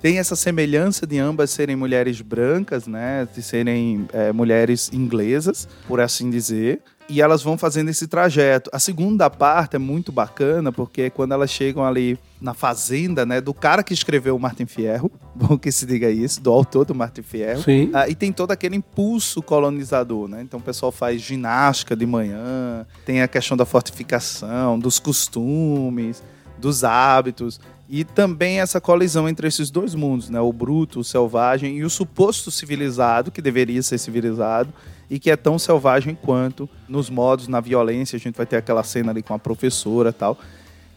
Tem 0.00 0.18
essa 0.18 0.34
semelhança 0.34 1.06
de 1.06 1.18
ambas 1.18 1.50
serem 1.50 1.76
mulheres 1.76 2.18
brancas, 2.22 2.86
né? 2.86 3.28
De 3.34 3.42
serem 3.42 4.08
é, 4.14 4.32
mulheres 4.32 4.90
inglesas, 4.90 5.68
por 5.86 6.00
assim 6.00 6.30
dizer 6.30 6.80
e 7.08 7.22
elas 7.22 7.42
vão 7.42 7.56
fazendo 7.56 7.88
esse 7.88 8.06
trajeto. 8.06 8.68
A 8.72 8.78
segunda 8.78 9.30
parte 9.30 9.76
é 9.76 9.78
muito 9.78 10.12
bacana, 10.12 10.70
porque 10.70 11.02
é 11.02 11.10
quando 11.10 11.32
elas 11.32 11.50
chegam 11.50 11.84
ali 11.84 12.18
na 12.40 12.52
fazenda, 12.52 13.24
né, 13.24 13.40
do 13.40 13.54
cara 13.54 13.82
que 13.82 13.94
escreveu 13.94 14.36
o 14.36 14.38
Martin 14.38 14.66
Fierro, 14.66 15.10
bom 15.34 15.58
que 15.58 15.72
se 15.72 15.86
diga 15.86 16.10
isso, 16.10 16.40
do 16.40 16.50
autor 16.50 16.84
do 16.84 16.94
Martin 16.94 17.22
Fierro, 17.22 17.62
Sim. 17.62 17.86
Uh, 17.86 18.10
e 18.10 18.14
tem 18.14 18.30
todo 18.30 18.50
aquele 18.50 18.76
impulso 18.76 19.42
colonizador, 19.42 20.28
né? 20.28 20.42
Então 20.42 20.60
o 20.60 20.62
pessoal 20.62 20.92
faz 20.92 21.20
ginástica 21.20 21.96
de 21.96 22.06
manhã, 22.06 22.86
tem 23.06 23.22
a 23.22 23.28
questão 23.28 23.56
da 23.56 23.64
fortificação, 23.64 24.78
dos 24.78 24.98
costumes, 24.98 26.22
dos 26.58 26.84
hábitos. 26.84 27.58
E 27.88 28.04
também 28.04 28.60
essa 28.60 28.80
colisão 28.80 29.26
entre 29.26 29.48
esses 29.48 29.70
dois 29.70 29.94
mundos, 29.94 30.28
né? 30.28 30.38
O 30.40 30.52
bruto, 30.52 31.00
o 31.00 31.04
selvagem 31.04 31.78
e 31.78 31.84
o 31.84 31.90
suposto 31.90 32.50
civilizado, 32.50 33.30
que 33.30 33.40
deveria 33.40 33.82
ser 33.82 33.96
civilizado, 33.96 34.72
e 35.10 35.18
que 35.18 35.30
é 35.30 35.36
tão 35.36 35.58
selvagem 35.58 36.14
quanto 36.14 36.68
nos 36.88 37.08
modos, 37.08 37.48
na 37.48 37.60
violência. 37.60 38.16
A 38.16 38.20
gente 38.20 38.36
vai 38.36 38.46
ter 38.46 38.56
aquela 38.56 38.82
cena 38.82 39.10
ali 39.10 39.22
com 39.22 39.34
a 39.34 39.38
professora 39.38 40.10
e 40.10 40.12
tal. 40.12 40.38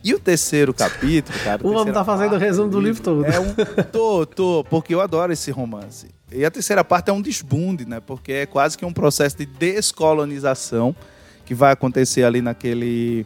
E 0.04 0.14
o 0.14 0.20
terceiro 0.20 0.74
capítulo, 0.74 1.38
cara. 1.44 1.66
O 1.66 1.72
homem 1.78 1.94
tá 1.94 2.04
fazendo 2.04 2.34
o 2.34 2.38
resumo 2.38 2.70
do 2.70 2.80
livro 2.80 3.02
todo. 3.02 3.26
É 3.26 3.40
um. 3.40 3.54
Tô, 3.92 4.26
tô, 4.26 4.66
porque 4.70 4.94
eu 4.94 5.02
adoro 5.02 5.32
esse 5.32 5.52
romance. 5.52 6.10
E 6.32 6.44
a 6.44 6.52
terceira 6.52 6.84
parte 6.84 7.10
é 7.10 7.14
um 7.14 7.22
desbunde, 7.22 7.86
né? 7.86 8.00
Porque 8.00 8.32
é 8.32 8.46
quase 8.46 8.78
que 8.78 8.86
um 8.86 8.94
processo 8.94 9.38
de 9.38 9.46
descolonização 9.46 10.96
que 11.46 11.54
vai 11.54 11.72
acontecer 11.72 12.24
ali 12.24 12.42
naquele 12.42 13.26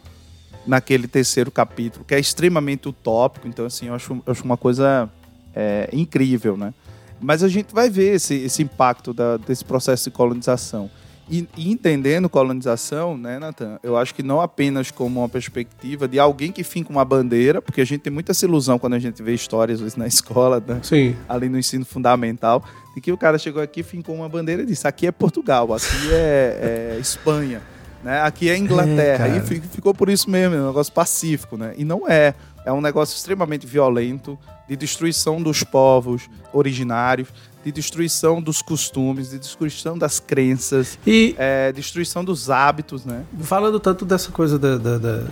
naquele 0.65 1.07
terceiro 1.07 1.51
capítulo, 1.51 2.03
que 2.03 2.15
é 2.15 2.19
extremamente 2.19 2.89
utópico. 2.89 3.47
Então, 3.47 3.65
assim, 3.65 3.87
eu 3.87 3.93
acho, 3.93 4.13
eu 4.25 4.31
acho 4.31 4.43
uma 4.43 4.57
coisa 4.57 5.07
é, 5.55 5.89
incrível, 5.93 6.57
né? 6.57 6.73
Mas 7.21 7.43
a 7.43 7.47
gente 7.47 7.73
vai 7.73 7.89
ver 7.89 8.15
esse, 8.15 8.35
esse 8.35 8.63
impacto 8.63 9.13
da, 9.13 9.37
desse 9.37 9.63
processo 9.63 10.09
de 10.09 10.15
colonização. 10.15 10.89
E, 11.27 11.47
e, 11.57 11.71
entendendo 11.71 12.29
colonização, 12.29 13.17
né, 13.17 13.39
Nathan? 13.39 13.79
Eu 13.81 13.97
acho 13.97 14.13
que 14.13 14.21
não 14.21 14.39
apenas 14.39 14.91
como 14.91 15.21
uma 15.21 15.29
perspectiva 15.29 16.07
de 16.07 16.19
alguém 16.19 16.51
que 16.51 16.63
finca 16.63 16.91
uma 16.91 17.03
bandeira, 17.03 17.61
porque 17.61 17.81
a 17.81 17.85
gente 17.85 18.01
tem 18.01 18.13
muita 18.13 18.31
essa 18.31 18.45
ilusão 18.45 18.77
quando 18.77 18.93
a 18.93 18.99
gente 18.99 19.23
vê 19.23 19.33
histórias 19.33 19.79
vezes, 19.79 19.95
na 19.95 20.05
escola, 20.07 20.63
né? 20.65 20.79
Sim. 20.83 21.15
ali 21.27 21.49
no 21.49 21.57
ensino 21.57 21.83
fundamental, 21.83 22.63
de 22.93 23.01
que 23.01 23.11
o 23.11 23.17
cara 23.17 23.39
chegou 23.39 23.61
aqui, 23.61 23.81
fincou 23.81 24.13
uma 24.13 24.29
bandeira 24.29 24.61
e 24.61 24.65
disse: 24.65 24.87
aqui 24.87 25.07
é 25.07 25.11
Portugal, 25.11 25.73
aqui 25.73 26.11
é, 26.11 26.93
é 26.95 26.99
Espanha, 26.99 27.61
né? 28.03 28.21
aqui 28.21 28.47
é 28.47 28.55
Inglaterra. 28.55 29.27
É, 29.27 29.37
e 29.37 29.61
ficou 29.61 29.95
por 29.95 30.09
isso 30.09 30.29
mesmo, 30.29 30.55
é 30.55 30.61
um 30.61 30.67
negócio 30.67 30.93
pacífico, 30.93 31.57
né? 31.57 31.73
E 31.75 31.83
não 31.83 32.07
é. 32.07 32.35
É 32.65 32.73
um 32.73 32.81
negócio 32.81 33.15
extremamente 33.15 33.67
violento, 33.67 34.37
de 34.67 34.75
destruição 34.75 35.41
dos 35.41 35.63
povos 35.63 36.27
originários, 36.51 37.29
de 37.63 37.71
destruição 37.71 38.41
dos 38.41 38.61
costumes, 38.61 39.29
de 39.29 39.39
destruição 39.39 39.97
das 39.97 40.19
crenças, 40.19 40.97
e 41.05 41.35
é, 41.37 41.71
destruição 41.71 42.23
dos 42.23 42.49
hábitos, 42.49 43.05
né? 43.05 43.23
Falando 43.41 43.79
tanto 43.79 44.05
dessa 44.05 44.31
coisa 44.31 44.57
da, 44.57 44.77
da, 44.77 44.97
da 44.97 45.23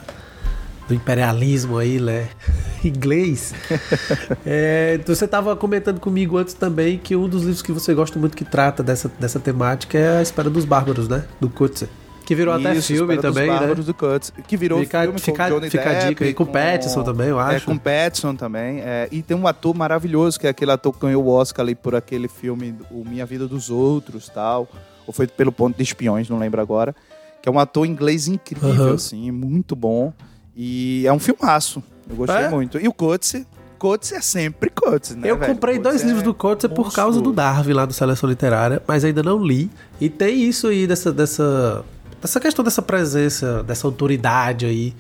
do 0.88 0.94
imperialismo 0.94 1.78
aí, 1.78 2.00
né? 2.00 2.30
Inglês. 2.84 3.54
é, 4.46 5.00
você 5.06 5.26
estava 5.26 5.56
comentando 5.56 6.00
comigo 6.00 6.38
antes 6.38 6.54
também 6.54 6.98
que 6.98 7.16
um 7.16 7.28
dos 7.28 7.44
livros 7.44 7.62
que 7.62 7.72
você 7.72 7.94
gosta 7.94 8.20
muito 8.20 8.36
que 8.36 8.46
trata 8.46 8.84
dessa, 8.84 9.10
dessa 9.20 9.40
temática 9.40 9.98
é 9.98 10.18
A 10.18 10.22
Espera 10.22 10.50
dos 10.50 10.66
Bárbaros, 10.66 11.08
né? 11.08 11.26
Do 11.40 11.50
Coetzee. 11.50 11.90
Que 12.26 12.36
virou 12.36 12.58
Isso, 12.58 12.68
até 12.68 12.82
filme 12.82 13.18
também, 13.18 13.50
né? 13.50 13.76
do 13.76 13.94
Cuts, 13.94 14.32
que 14.48 14.56
virou 14.56 14.80
fica, 14.80 15.02
filme 15.02 15.20
fica, 15.20 15.50
com 15.50 15.62
fica 15.62 15.84
Depp, 15.84 15.96
a 15.96 16.10
dica 16.10 16.26
aí, 16.26 16.34
com 16.34 16.44
o 16.44 16.48
Pattinson 16.48 17.04
também, 17.04 17.28
eu 17.28 17.40
acho. 17.40 17.58
É, 17.58 17.60
com 17.60 17.74
o 17.74 17.80
Pattinson 17.80 18.36
também. 18.36 18.80
É, 18.80 19.10
e 19.12 19.22
tem 19.22 19.36
um 19.36 19.46
ator 19.46 19.76
maravilhoso, 19.76 20.40
que 20.40 20.48
é 20.48 20.50
aquele 20.50 20.72
ator 20.72 20.94
que 20.94 21.00
ganhou 21.02 21.24
o 21.24 21.28
Oscar 21.28 21.66
ali 21.66 21.76
por 21.76 21.96
aquele 21.96 22.30
filme 22.30 22.76
O 22.90 23.04
Minha 23.04 23.26
Vida 23.26 23.48
dos 23.48 23.70
Outros 23.70 24.30
tal. 24.30 24.70
Ou 25.06 25.14
foi 25.14 25.28
pelo 25.28 25.52
Ponto 25.52 25.76
de 25.76 25.84
Espiões, 25.84 26.30
não 26.30 26.40
lembro 26.40 26.62
agora. 26.62 26.96
Que 27.42 27.50
é 27.50 27.52
um 27.52 27.60
ator 27.60 27.86
inglês 27.86 28.30
incrível, 28.30 28.70
uhum. 28.70 28.94
assim, 28.94 29.30
muito 29.32 29.76
bom. 29.76 30.14
E 30.56 31.06
é 31.06 31.12
um 31.12 31.20
filmaço. 31.20 31.84
Eu 32.10 32.16
gostei 32.16 32.44
é? 32.44 32.50
muito. 32.50 32.80
E 32.80 32.88
o 32.88 32.94
Coates, 32.94 33.46
Coates 33.78 34.14
é 34.14 34.22
sempre 34.22 34.70
Coates, 34.70 35.14
né? 35.14 35.30
Eu 35.30 35.38
velho? 35.38 35.54
comprei 35.54 35.78
dois 35.78 36.04
livros 36.04 36.22
é 36.22 36.26
do 36.26 36.34
Coates 36.34 36.70
por 36.72 36.94
causa 36.94 37.20
do 37.20 37.34
Darwin 37.34 37.74
lá 37.74 37.86
do 37.86 37.92
Seleção 37.92 38.30
Literária, 38.30 38.82
mas 38.88 39.04
ainda 39.04 39.22
não 39.22 39.44
li. 39.44 39.70
E 40.00 40.10
tem 40.10 40.42
isso 40.44 40.68
aí 40.68 40.88
dessa, 40.88 41.12
dessa 41.12 41.84
essa 42.24 42.40
questão 42.40 42.64
dessa 42.64 42.82
presença, 42.82 43.64
dessa 43.64 43.88
autoridade 43.88 44.66
aí. 44.66 44.94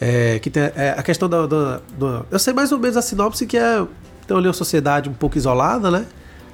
É, 0.00 0.38
que 0.38 0.48
tem 0.48 0.62
é, 0.62 0.94
a 0.96 1.02
questão 1.02 1.28
da, 1.28 1.44
da, 1.44 1.80
da, 1.98 2.22
Eu 2.30 2.38
sei 2.38 2.52
mais 2.52 2.70
ou 2.70 2.78
menos 2.78 2.96
a 2.96 3.02
sinopse 3.02 3.46
que 3.46 3.56
é. 3.56 3.84
Tem 4.26 4.36
ali 4.36 4.46
uma 4.46 4.52
sociedade 4.52 5.08
um 5.08 5.14
pouco 5.14 5.38
isolada, 5.38 5.90
né? 5.90 6.06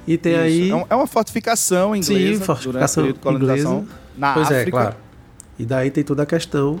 E 0.07 0.17
tem 0.17 0.33
Isso. 0.33 0.41
aí. 0.41 0.71
É, 0.71 0.85
é 0.89 0.95
uma 0.95 1.07
fortificação 1.07 1.95
inglesa. 1.95 2.39
Sim, 2.39 2.45
fortificação 2.45 3.07
inglesa. 3.07 3.83
Na 4.17 4.33
pois 4.33 4.49
é, 4.49 4.61
África. 4.61 4.77
é, 4.77 4.81
claro. 4.81 4.95
E 5.59 5.65
daí 5.65 5.91
tem 5.91 6.03
toda 6.03 6.23
a 6.23 6.25
questão. 6.25 6.79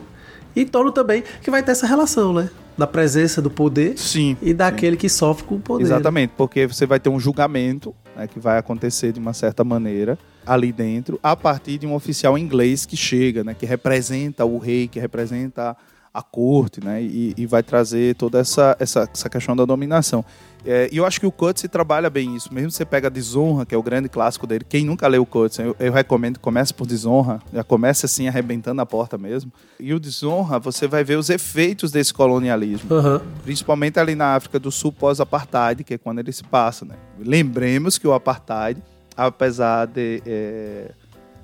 E 0.55 0.63
torno 0.65 0.91
também 0.91 1.23
que 1.41 1.51
vai 1.51 1.61
ter 1.61 1.71
essa 1.71 1.85
relação, 1.85 2.33
né? 2.33 2.49
Da 2.77 2.87
presença 2.87 3.41
do 3.41 3.49
poder 3.49 3.97
sim, 3.97 4.35
e 4.41 4.53
daquele 4.53 4.95
sim. 4.95 5.01
que 5.01 5.09
sofre 5.09 5.45
com 5.45 5.55
o 5.55 5.59
poder. 5.59 5.83
Exatamente, 5.83 6.33
porque 6.35 6.65
você 6.65 6.85
vai 6.85 6.99
ter 6.99 7.09
um 7.09 7.19
julgamento 7.19 7.93
né, 8.15 8.27
que 8.27 8.39
vai 8.39 8.57
acontecer 8.57 9.11
de 9.11 9.19
uma 9.19 9.33
certa 9.33 9.63
maneira 9.63 10.17
ali 10.45 10.71
dentro, 10.71 11.19
a 11.21 11.35
partir 11.35 11.77
de 11.77 11.87
um 11.87 11.93
oficial 11.93 12.37
inglês 12.37 12.85
que 12.85 12.95
chega, 12.95 13.43
né, 13.43 13.53
que 13.53 13.65
representa 13.65 14.45
o 14.45 14.57
rei, 14.57 14.87
que 14.87 14.99
representa 14.99 15.75
a 16.15 16.21
corte, 16.21 16.83
né, 16.83 17.01
e, 17.01 17.33
e 17.37 17.45
vai 17.45 17.61
trazer 17.61 18.15
toda 18.15 18.39
essa, 18.39 18.75
essa, 18.79 19.09
essa 19.11 19.29
questão 19.29 19.55
da 19.55 19.65
dominação. 19.65 20.23
É, 20.65 20.89
e 20.91 20.97
eu 20.97 21.05
acho 21.05 21.19
que 21.19 21.27
o 21.27 21.31
Coetzee 21.31 21.67
trabalha 21.67 22.09
bem 22.09 22.35
isso. 22.35 22.51
Mesmo 22.51 22.71
você 22.71 22.83
pega 22.83 23.07
Desonra, 23.07 23.65
que 23.65 23.75
é 23.75 23.77
o 23.77 23.83
grande 23.83 24.09
clássico 24.09 24.47
dele. 24.47 24.65
Quem 24.67 24.83
nunca 24.83 25.07
leu 25.07 25.21
o 25.21 25.25
Coetzee, 25.25 25.65
eu, 25.65 25.75
eu 25.79 25.93
recomendo 25.93 26.39
comece 26.39 26.73
por 26.73 26.87
Desonra. 26.87 27.39
Já 27.53 27.63
comece 27.63 28.07
assim, 28.07 28.27
arrebentando 28.27 28.81
a 28.81 28.85
porta 28.85 29.15
mesmo. 29.15 29.51
E 29.79 29.93
o 29.93 29.99
Desonra, 29.99 30.57
você 30.57 30.87
vai 30.87 31.03
ver 31.03 31.19
os 31.19 31.29
efeitos 31.29 31.91
desse 31.91 32.11
colonialismo. 32.11 32.95
Uhum. 32.95 33.19
Principalmente 33.43 33.99
ali 33.99 34.15
na 34.15 34.35
África 34.35 34.57
do 34.57 34.71
Sul 34.71 34.91
pós-apartheid, 34.91 35.83
que 35.83 35.93
é 35.93 35.97
quando 35.99 36.17
ele 36.17 36.31
se 36.31 36.43
passa. 36.43 36.83
Né? 36.83 36.95
Lembremos 37.19 37.99
que 37.99 38.07
o 38.07 38.13
apartheid 38.13 38.81
apesar 39.15 39.87
de, 39.87 40.21
é, 40.25 40.91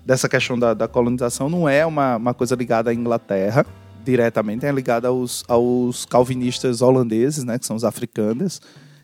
dessa 0.06 0.28
questão 0.28 0.60
da, 0.60 0.74
da, 0.74 0.88
colonização, 0.88 1.50
não 1.50 1.70
é 1.70 1.86
uma, 1.86 2.18
uma 2.18 2.34
coisa 2.34 2.56
ligada 2.56 2.90
à 2.90 2.94
Inglaterra 2.94 3.66
diretamente, 4.04 4.66
é 4.66 4.72
ligada 4.72 5.08
aos, 5.08 5.44
aos 5.48 6.06
calvinistas 6.06 6.82
holandeses, 6.82 7.44
né, 7.44 7.58
que 7.58 7.66
são 7.66 7.76
os 7.76 7.84
africanos, 7.84 8.62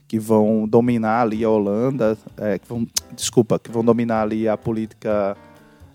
que 0.08 0.20
vão 0.20 0.68
dominar 0.68 1.22
ali 1.22 1.44
a 1.44 1.50
Holanda, 1.50 2.18
é, 2.38 2.58
que 2.58 2.68
vão, 2.68 2.88
desculpa, 3.14 3.60
que 3.60 3.70
vão 3.70 3.84
dominar 3.84 4.22
ali 4.22 4.48
a 4.48 4.56
política 4.56 5.36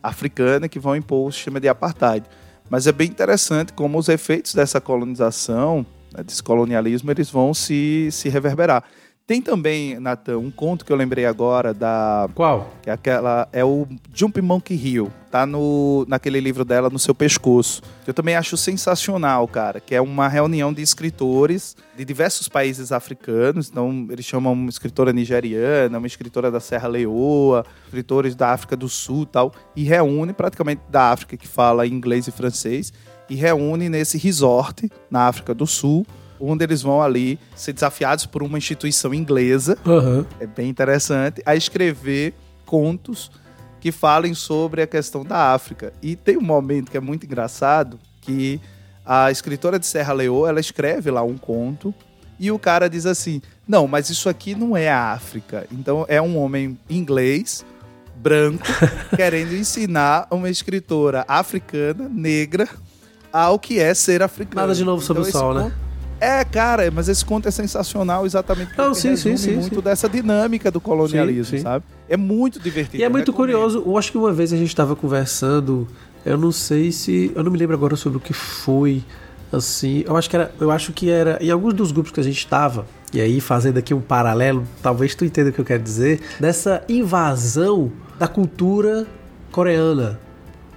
africana, 0.03 0.69
que 0.69 0.79
vão 0.79 0.95
impor 0.95 1.29
o 1.29 1.33
sistema 1.33 1.61
de 1.61 1.69
apartheid. 1.69 2.27
Mas 2.69 2.87
é 2.87 2.93
bem 2.93 3.09
interessante 3.09 3.73
como 3.73 3.99
os 3.99 4.09
efeitos 4.09 4.55
dessa 4.55 4.81
colonização, 4.81 5.87
né, 6.15 6.23
desse 6.23 6.43
colonialismo, 6.43 7.11
eles 7.11 7.31
vão 7.31 7.55
se, 7.55 8.09
se 8.11 8.29
reverberar. 8.29 8.85
Tem 9.25 9.41
também, 9.41 10.01
Natan, 10.01 10.39
um 10.39 10.51
conto 10.51 10.85
que 10.85 10.93
eu 10.93 10.97
lembrei 10.97 11.25
agora 11.25 11.73
da. 11.73 12.29
Qual? 12.35 12.73
Que 12.83 12.91
é 12.91 12.93
aquela. 12.93 13.49
É 13.53 13.65
o 13.65 13.87
Jump 14.13 14.43
Monkey 14.43 14.75
Hill. 14.75 15.13
Tá 15.31 15.47
no, 15.47 16.05
naquele 16.09 16.41
livro 16.41 16.65
dela, 16.65 16.91
No 16.91 16.99
Seu 16.99 17.15
Pescoço. 17.15 17.83
Eu 18.07 18.13
também 18.13 18.35
acho 18.35 18.57
sensacional, 18.57 19.47
cara. 19.47 19.81
Que 19.81 19.95
é 19.95 20.01
uma 20.01 20.27
reunião 20.29 20.73
de 20.73 20.83
escritores 20.83 21.77
de 21.97 22.05
diversos 22.05 22.49
países 22.49 22.91
africanos. 22.91 23.71
Então, 23.71 24.09
eles 24.11 24.27
chamam 24.27 24.53
uma 24.53 24.69
escritora 24.69 25.13
nigeriana, 25.13 25.99
uma 25.99 26.07
escritora 26.07 26.51
da 26.51 26.61
Serra 26.61 26.89
Leoa, 26.89 27.65
escritores 27.87 28.35
da 28.35 28.49
África 28.49 28.77
do 28.77 28.89
Sul 28.89 29.25
tal. 29.25 29.53
E 29.77 29.85
reúne 29.85 30.33
praticamente 30.33 30.83
da 30.91 31.13
África 31.13 31.37
que 31.37 31.47
fala 31.47 31.87
inglês 31.87 32.27
e 32.27 32.33
francês. 32.33 32.93
E 33.31 33.37
reúne 33.37 33.89
nesse 33.89 34.19
resort 34.19 34.91
na 35.09 35.29
África 35.29 35.55
do 35.55 35.67
Sul 35.67 36.05
onde 36.43 36.65
eles 36.65 36.83
vão 36.83 37.01
ali 37.01 37.39
ser 37.55 37.73
desafiados 37.73 38.27
por 38.27 38.43
uma 38.43 38.59
instituição 38.59 39.15
inglesa. 39.15 39.79
Uhum. 39.87 40.27
É 40.41 40.47
bem 40.47 40.69
interessante. 40.69 41.43
A 41.47 41.55
escrever 41.55 42.35
contos 42.67 43.31
que 43.81 43.93
falem 43.93 44.35
sobre 44.35 44.83
a 44.83 44.87
questão 44.87 45.25
da 45.25 45.53
África. 45.53 45.93
E 46.03 46.17
tem 46.17 46.37
um 46.37 46.43
momento 46.43 46.91
que 46.91 46.97
é 46.97 47.01
muito 47.01 47.27
engraçado 47.27 47.99
que 48.21 48.61
a 49.05 49.31
escritora 49.31 49.79
de 49.79 49.87
Serra 49.87 50.13
Leoa, 50.13 50.49
ela 50.49 50.61
escreve 50.61 51.11
lá 51.11 51.23
um 51.23 51.37
conto 51.37 51.95
e 52.39 52.51
o 52.51 52.59
cara 52.59 52.89
diz 52.89 53.07
assim: 53.07 53.43
"Não, 53.67 53.89
mas 53.89 54.09
isso 54.11 54.29
aqui 54.29 54.55
não 54.55 54.77
é 54.77 54.89
a 54.89 55.13
África". 55.13 55.67
Então 55.73 56.05
é 56.09 56.23
um 56.23 56.39
homem 56.39 56.79
inglês 56.89 57.65
branco 58.17 58.65
querendo 59.17 59.55
ensinar 59.55 60.29
uma 60.31 60.49
escritora 60.49 61.25
africana 61.27 62.09
negra 62.09 62.69
ao 63.33 63.59
que 63.59 63.81
é 63.81 63.93
ser 63.95 64.23
africano. 64.23 64.61
Nada 64.61 64.75
de 64.75 64.85
novo 64.85 65.03
sobre 65.03 65.29
então, 65.29 65.41
o 65.41 65.43
sol, 65.43 65.55
né? 65.55 65.73
É, 66.23 66.45
cara, 66.45 66.89
mas 66.89 67.09
esse 67.09 67.25
conto 67.25 67.49
é 67.49 67.51
sensacional 67.51 68.25
exatamente 68.25 68.69
porque 68.69 68.81
Não, 68.81 68.95
sim, 68.95 69.17
sim, 69.17 69.37
sim, 69.37 69.57
muito 69.57 69.75
sim. 69.75 69.81
dessa 69.81 70.09
dinâmica 70.09 70.71
do 70.71 70.81
colonialismo, 70.81 71.59
sim, 71.59 71.65
sabe? 71.65 71.85
É 72.09 72.17
muito 72.17 72.61
divertido. 72.61 73.03
E 73.03 73.05
é 73.05 73.09
muito 73.09 73.33
curioso. 73.33 73.83
Eu 73.85 73.99
acho 73.99 74.13
que 74.13 74.17
uma 74.17 74.33
vez 74.33 74.53
a 74.53 74.57
gente 74.57 74.69
estava 74.69 74.95
conversando, 74.95 75.89
eu 76.25 76.39
não 76.39 76.53
sei 76.53 76.93
se, 76.93 77.33
eu 77.35 77.43
não 77.43 77.51
me 77.51 77.59
lembro 77.59 77.75
agora 77.75 77.97
sobre 77.97 78.19
o 78.19 78.21
que 78.21 78.33
foi, 78.33 79.03
assim. 79.53 80.05
Eu 80.07 80.17
acho 80.17 80.31
que 80.31 80.37
era, 80.37 80.55
eu 80.61 80.71
acho 80.71 80.93
que 80.93 81.11
era 81.11 81.39
em 81.41 81.51
alguns 81.51 81.75
dos 81.75 81.91
grupos 81.91 82.13
que 82.13 82.21
a 82.21 82.23
gente 82.23 82.39
estava. 82.39 82.87
E 83.13 83.21
aí 83.21 83.41
fazendo 83.41 83.79
aqui 83.79 83.93
um 83.93 84.01
paralelo, 84.01 84.63
talvez 84.81 85.17
tu 85.17 85.25
entenda 85.25 85.51
o 85.51 85.53
que 85.53 85.61
eu 85.61 85.65
quero 85.65 85.83
dizer, 85.83 86.21
dessa 86.39 86.85
invasão 86.89 87.91
da 88.17 88.29
cultura 88.29 89.09
coreana 89.51 90.21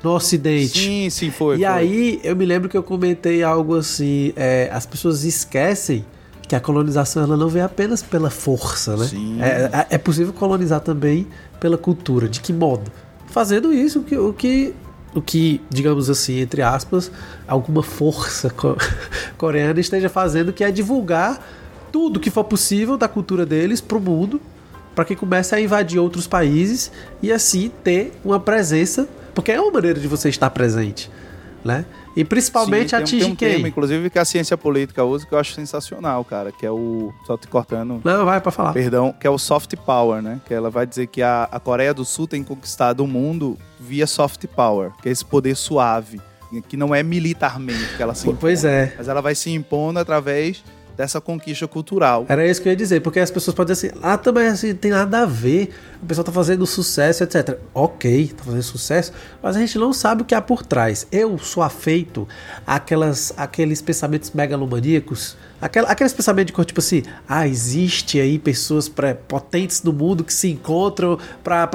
no 0.06 0.14
Ocidente. 0.14 0.80
Sim, 0.80 1.10
sim, 1.10 1.32
foi. 1.32 1.56
E 1.56 1.60
foi. 1.60 1.66
aí 1.66 2.20
eu 2.24 2.36
me 2.36 2.46
lembro 2.46 2.70
que 2.70 2.78
eu 2.78 2.84
comentei 2.84 3.42
algo 3.42 3.76
assim: 3.76 4.32
é, 4.36 4.70
as 4.72 4.86
pessoas 4.86 5.24
esquecem 5.24 6.06
que 6.48 6.56
a 6.56 6.60
colonização 6.60 7.24
ela 7.24 7.36
não 7.36 7.50
vem 7.50 7.64
apenas 7.64 8.04
pela 8.04 8.30
força, 8.30 8.96
né? 8.96 9.08
Sim. 9.08 9.42
É, 9.42 9.48
é, 9.74 9.88
é 9.96 9.98
possível 9.98 10.32
colonizar 10.32 10.80
também 10.80 11.28
pela 11.60 11.76
cultura. 11.76 12.30
De 12.30 12.40
que 12.40 12.54
modo? 12.54 12.92
Fazendo 13.26 13.74
isso, 13.74 14.00
o 14.00 14.04
que, 14.04 14.16
o 14.16 14.32
que, 14.32 14.74
o 15.16 15.22
que 15.22 15.60
digamos 15.72 16.08
assim, 16.08 16.40
entre 16.40 16.62
aspas, 16.62 17.12
alguma 17.48 17.82
força 17.82 18.54
coreana 19.38 19.80
esteja 19.80 20.08
fazendo, 20.08 20.54
que 20.54 20.64
é 20.64 20.70
divulgar 20.70 21.44
tudo 21.92 22.20
que 22.20 22.30
for 22.30 22.44
possível 22.44 22.96
da 22.96 23.08
cultura 23.08 23.44
deles 23.44 23.82
para 23.82 23.98
o 23.98 24.02
mundo, 24.02 24.40
para 24.96 25.06
que 25.06 25.16
comece 25.16 25.54
a 25.54 25.60
invadir 25.60 26.00
outros 26.00 26.26
países 26.26 26.92
e 27.22 27.32
assim 27.32 27.70
ter 27.84 28.14
uma 28.24 28.40
presença 28.40 29.08
porque 29.36 29.52
é 29.52 29.60
uma 29.60 29.70
maneira 29.70 30.00
de 30.00 30.08
você 30.08 30.30
estar 30.30 30.50
presente, 30.50 31.12
né? 31.64 31.86
E 32.16 32.24
principalmente 32.24 32.92
Sim, 32.92 32.96
atingir 32.96 33.20
tem 33.20 33.26
um, 33.26 33.26
tem 33.26 33.34
um 33.34 33.36
quem? 33.36 33.50
Termo, 33.50 33.68
inclusive, 33.68 34.10
que 34.10 34.18
a 34.18 34.24
ciência 34.24 34.58
política 34.58 35.04
usa, 35.04 35.26
que 35.26 35.34
eu 35.34 35.38
acho 35.38 35.54
sensacional, 35.54 36.24
cara, 36.24 36.50
que 36.50 36.66
é 36.66 36.72
o... 36.72 37.14
Só 37.28 37.36
te 37.36 37.46
cortando... 37.46 38.00
Não, 38.06 38.24
vai 38.24 38.40
para 38.40 38.54
falar. 38.54 38.72
Perdão, 38.72 39.14
que 39.20 39.28
é 39.28 39.30
o 39.30 39.38
soft 39.38 39.76
power, 39.86 40.22
né? 40.22 40.40
Que 40.48 40.54
ela 40.54 40.70
vai 40.70 40.88
dizer 40.88 41.08
que 41.08 41.22
a, 41.22 41.50
a 41.52 41.60
Coreia 41.60 41.94
do 41.94 42.06
Sul 42.06 42.26
tem 42.26 42.42
conquistado 42.42 43.02
o 43.02 43.08
mundo 43.08 43.58
via 43.78 44.08
soft 44.08 44.46
power, 44.48 44.92
que 45.02 45.10
é 45.10 45.12
esse 45.12 45.26
poder 45.26 45.58
suave, 45.58 46.22
que 46.70 46.78
não 46.78 46.96
é 46.96 47.04
militarmente 47.04 47.98
que 47.98 48.02
ela 48.02 48.16
se 48.16 48.26
impõe, 48.30 48.40
Pois 48.40 48.64
é. 48.64 48.94
Mas 48.98 49.10
ela 49.10 49.22
vai 49.22 49.36
se 49.36 49.52
impondo 49.52 50.00
através 50.00 50.64
dessa 50.96 51.20
conquista 51.20 51.68
cultural. 51.68 52.26
Era 52.28 52.46
isso 52.48 52.62
que 52.62 52.68
eu 52.68 52.72
ia 52.72 52.76
dizer, 52.76 53.02
porque 53.02 53.20
as 53.20 53.32
pessoas 53.32 53.56
podem 53.56 53.74
dizer 53.74 53.90
assim, 53.90 54.00
ah, 54.02 54.18
também 54.18 54.48
assim, 54.48 54.74
tem 54.74 54.92
nada 54.92 55.22
a 55.22 55.26
ver, 55.26 55.70
o 56.02 56.06
pessoal 56.06 56.24
tá 56.24 56.32
fazendo 56.32 56.66
sucesso, 56.66 57.24
etc. 57.24 57.58
Ok, 57.74 58.34
tá 58.38 58.44
fazendo 58.44 58.64
sucesso, 58.64 59.12
mas 59.42 59.56
a 59.56 59.60
gente 59.60 59.78
não 59.78 59.94
sabe 59.94 60.22
o 60.22 60.26
que 60.26 60.36
há 60.36 60.42
por 60.42 60.64
trás. 60.64 61.08
Eu 61.12 61.38
sou 61.38 61.62
afeito 61.62 62.28
àquelas, 62.66 63.34
àqueles 63.38 63.82
pensamentos 63.82 64.32
megalomaníacos, 64.32 65.36
aquela, 65.62 65.90
aqueles 65.90 66.14
pensamentos 66.14 66.54
de 66.54 66.66
tipo 66.66 66.80
assim, 66.80 67.04
ah, 67.28 67.48
existe 67.48 68.20
aí 68.20 68.38
pessoas 68.38 68.92
potentes 69.28 69.84
no 69.84 69.94
mundo 69.94 70.24
que 70.24 70.34
se 70.34 70.50
encontram 70.50 71.18
para 71.44 71.70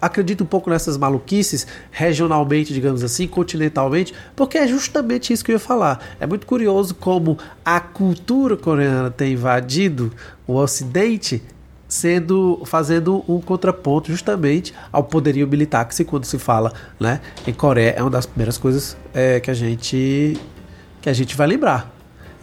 acredito 0.00 0.44
um 0.44 0.46
pouco 0.46 0.70
nessas 0.70 0.96
maluquices, 0.96 1.66
regionalmente, 1.90 2.72
digamos 2.72 3.02
assim, 3.02 3.26
continentalmente, 3.26 4.14
porque 4.34 4.58
é 4.58 4.66
justamente 4.66 5.32
isso 5.32 5.44
que 5.44 5.52
eu 5.52 5.56
ia 5.56 5.60
falar. 5.60 6.00
É 6.18 6.26
muito 6.26 6.46
curioso 6.46 6.94
como 6.94 7.38
a 7.64 7.80
cultura 7.80 8.56
coreana 8.56 9.10
tem 9.10 9.32
invadido 9.34 10.12
o 10.46 10.54
Ocidente 10.54 11.42
sendo 11.86 12.62
fazendo 12.64 13.24
um 13.28 13.40
contraponto 13.40 14.10
justamente 14.10 14.74
ao 14.90 15.04
poderio 15.04 15.46
militar 15.46 15.84
que 15.84 15.94
se 15.94 16.04
quando 16.04 16.24
se 16.24 16.38
fala 16.38 16.72
né 16.98 17.20
em 17.46 17.52
Coreia 17.52 17.94
é 17.96 18.00
uma 18.02 18.10
das 18.10 18.24
primeiras 18.24 18.56
coisas 18.56 18.96
é, 19.12 19.38
que 19.38 19.50
a 19.50 19.54
gente 19.54 20.36
que 21.02 21.10
a 21.10 21.12
gente 21.12 21.36
vai 21.36 21.46
lembrar 21.46 21.93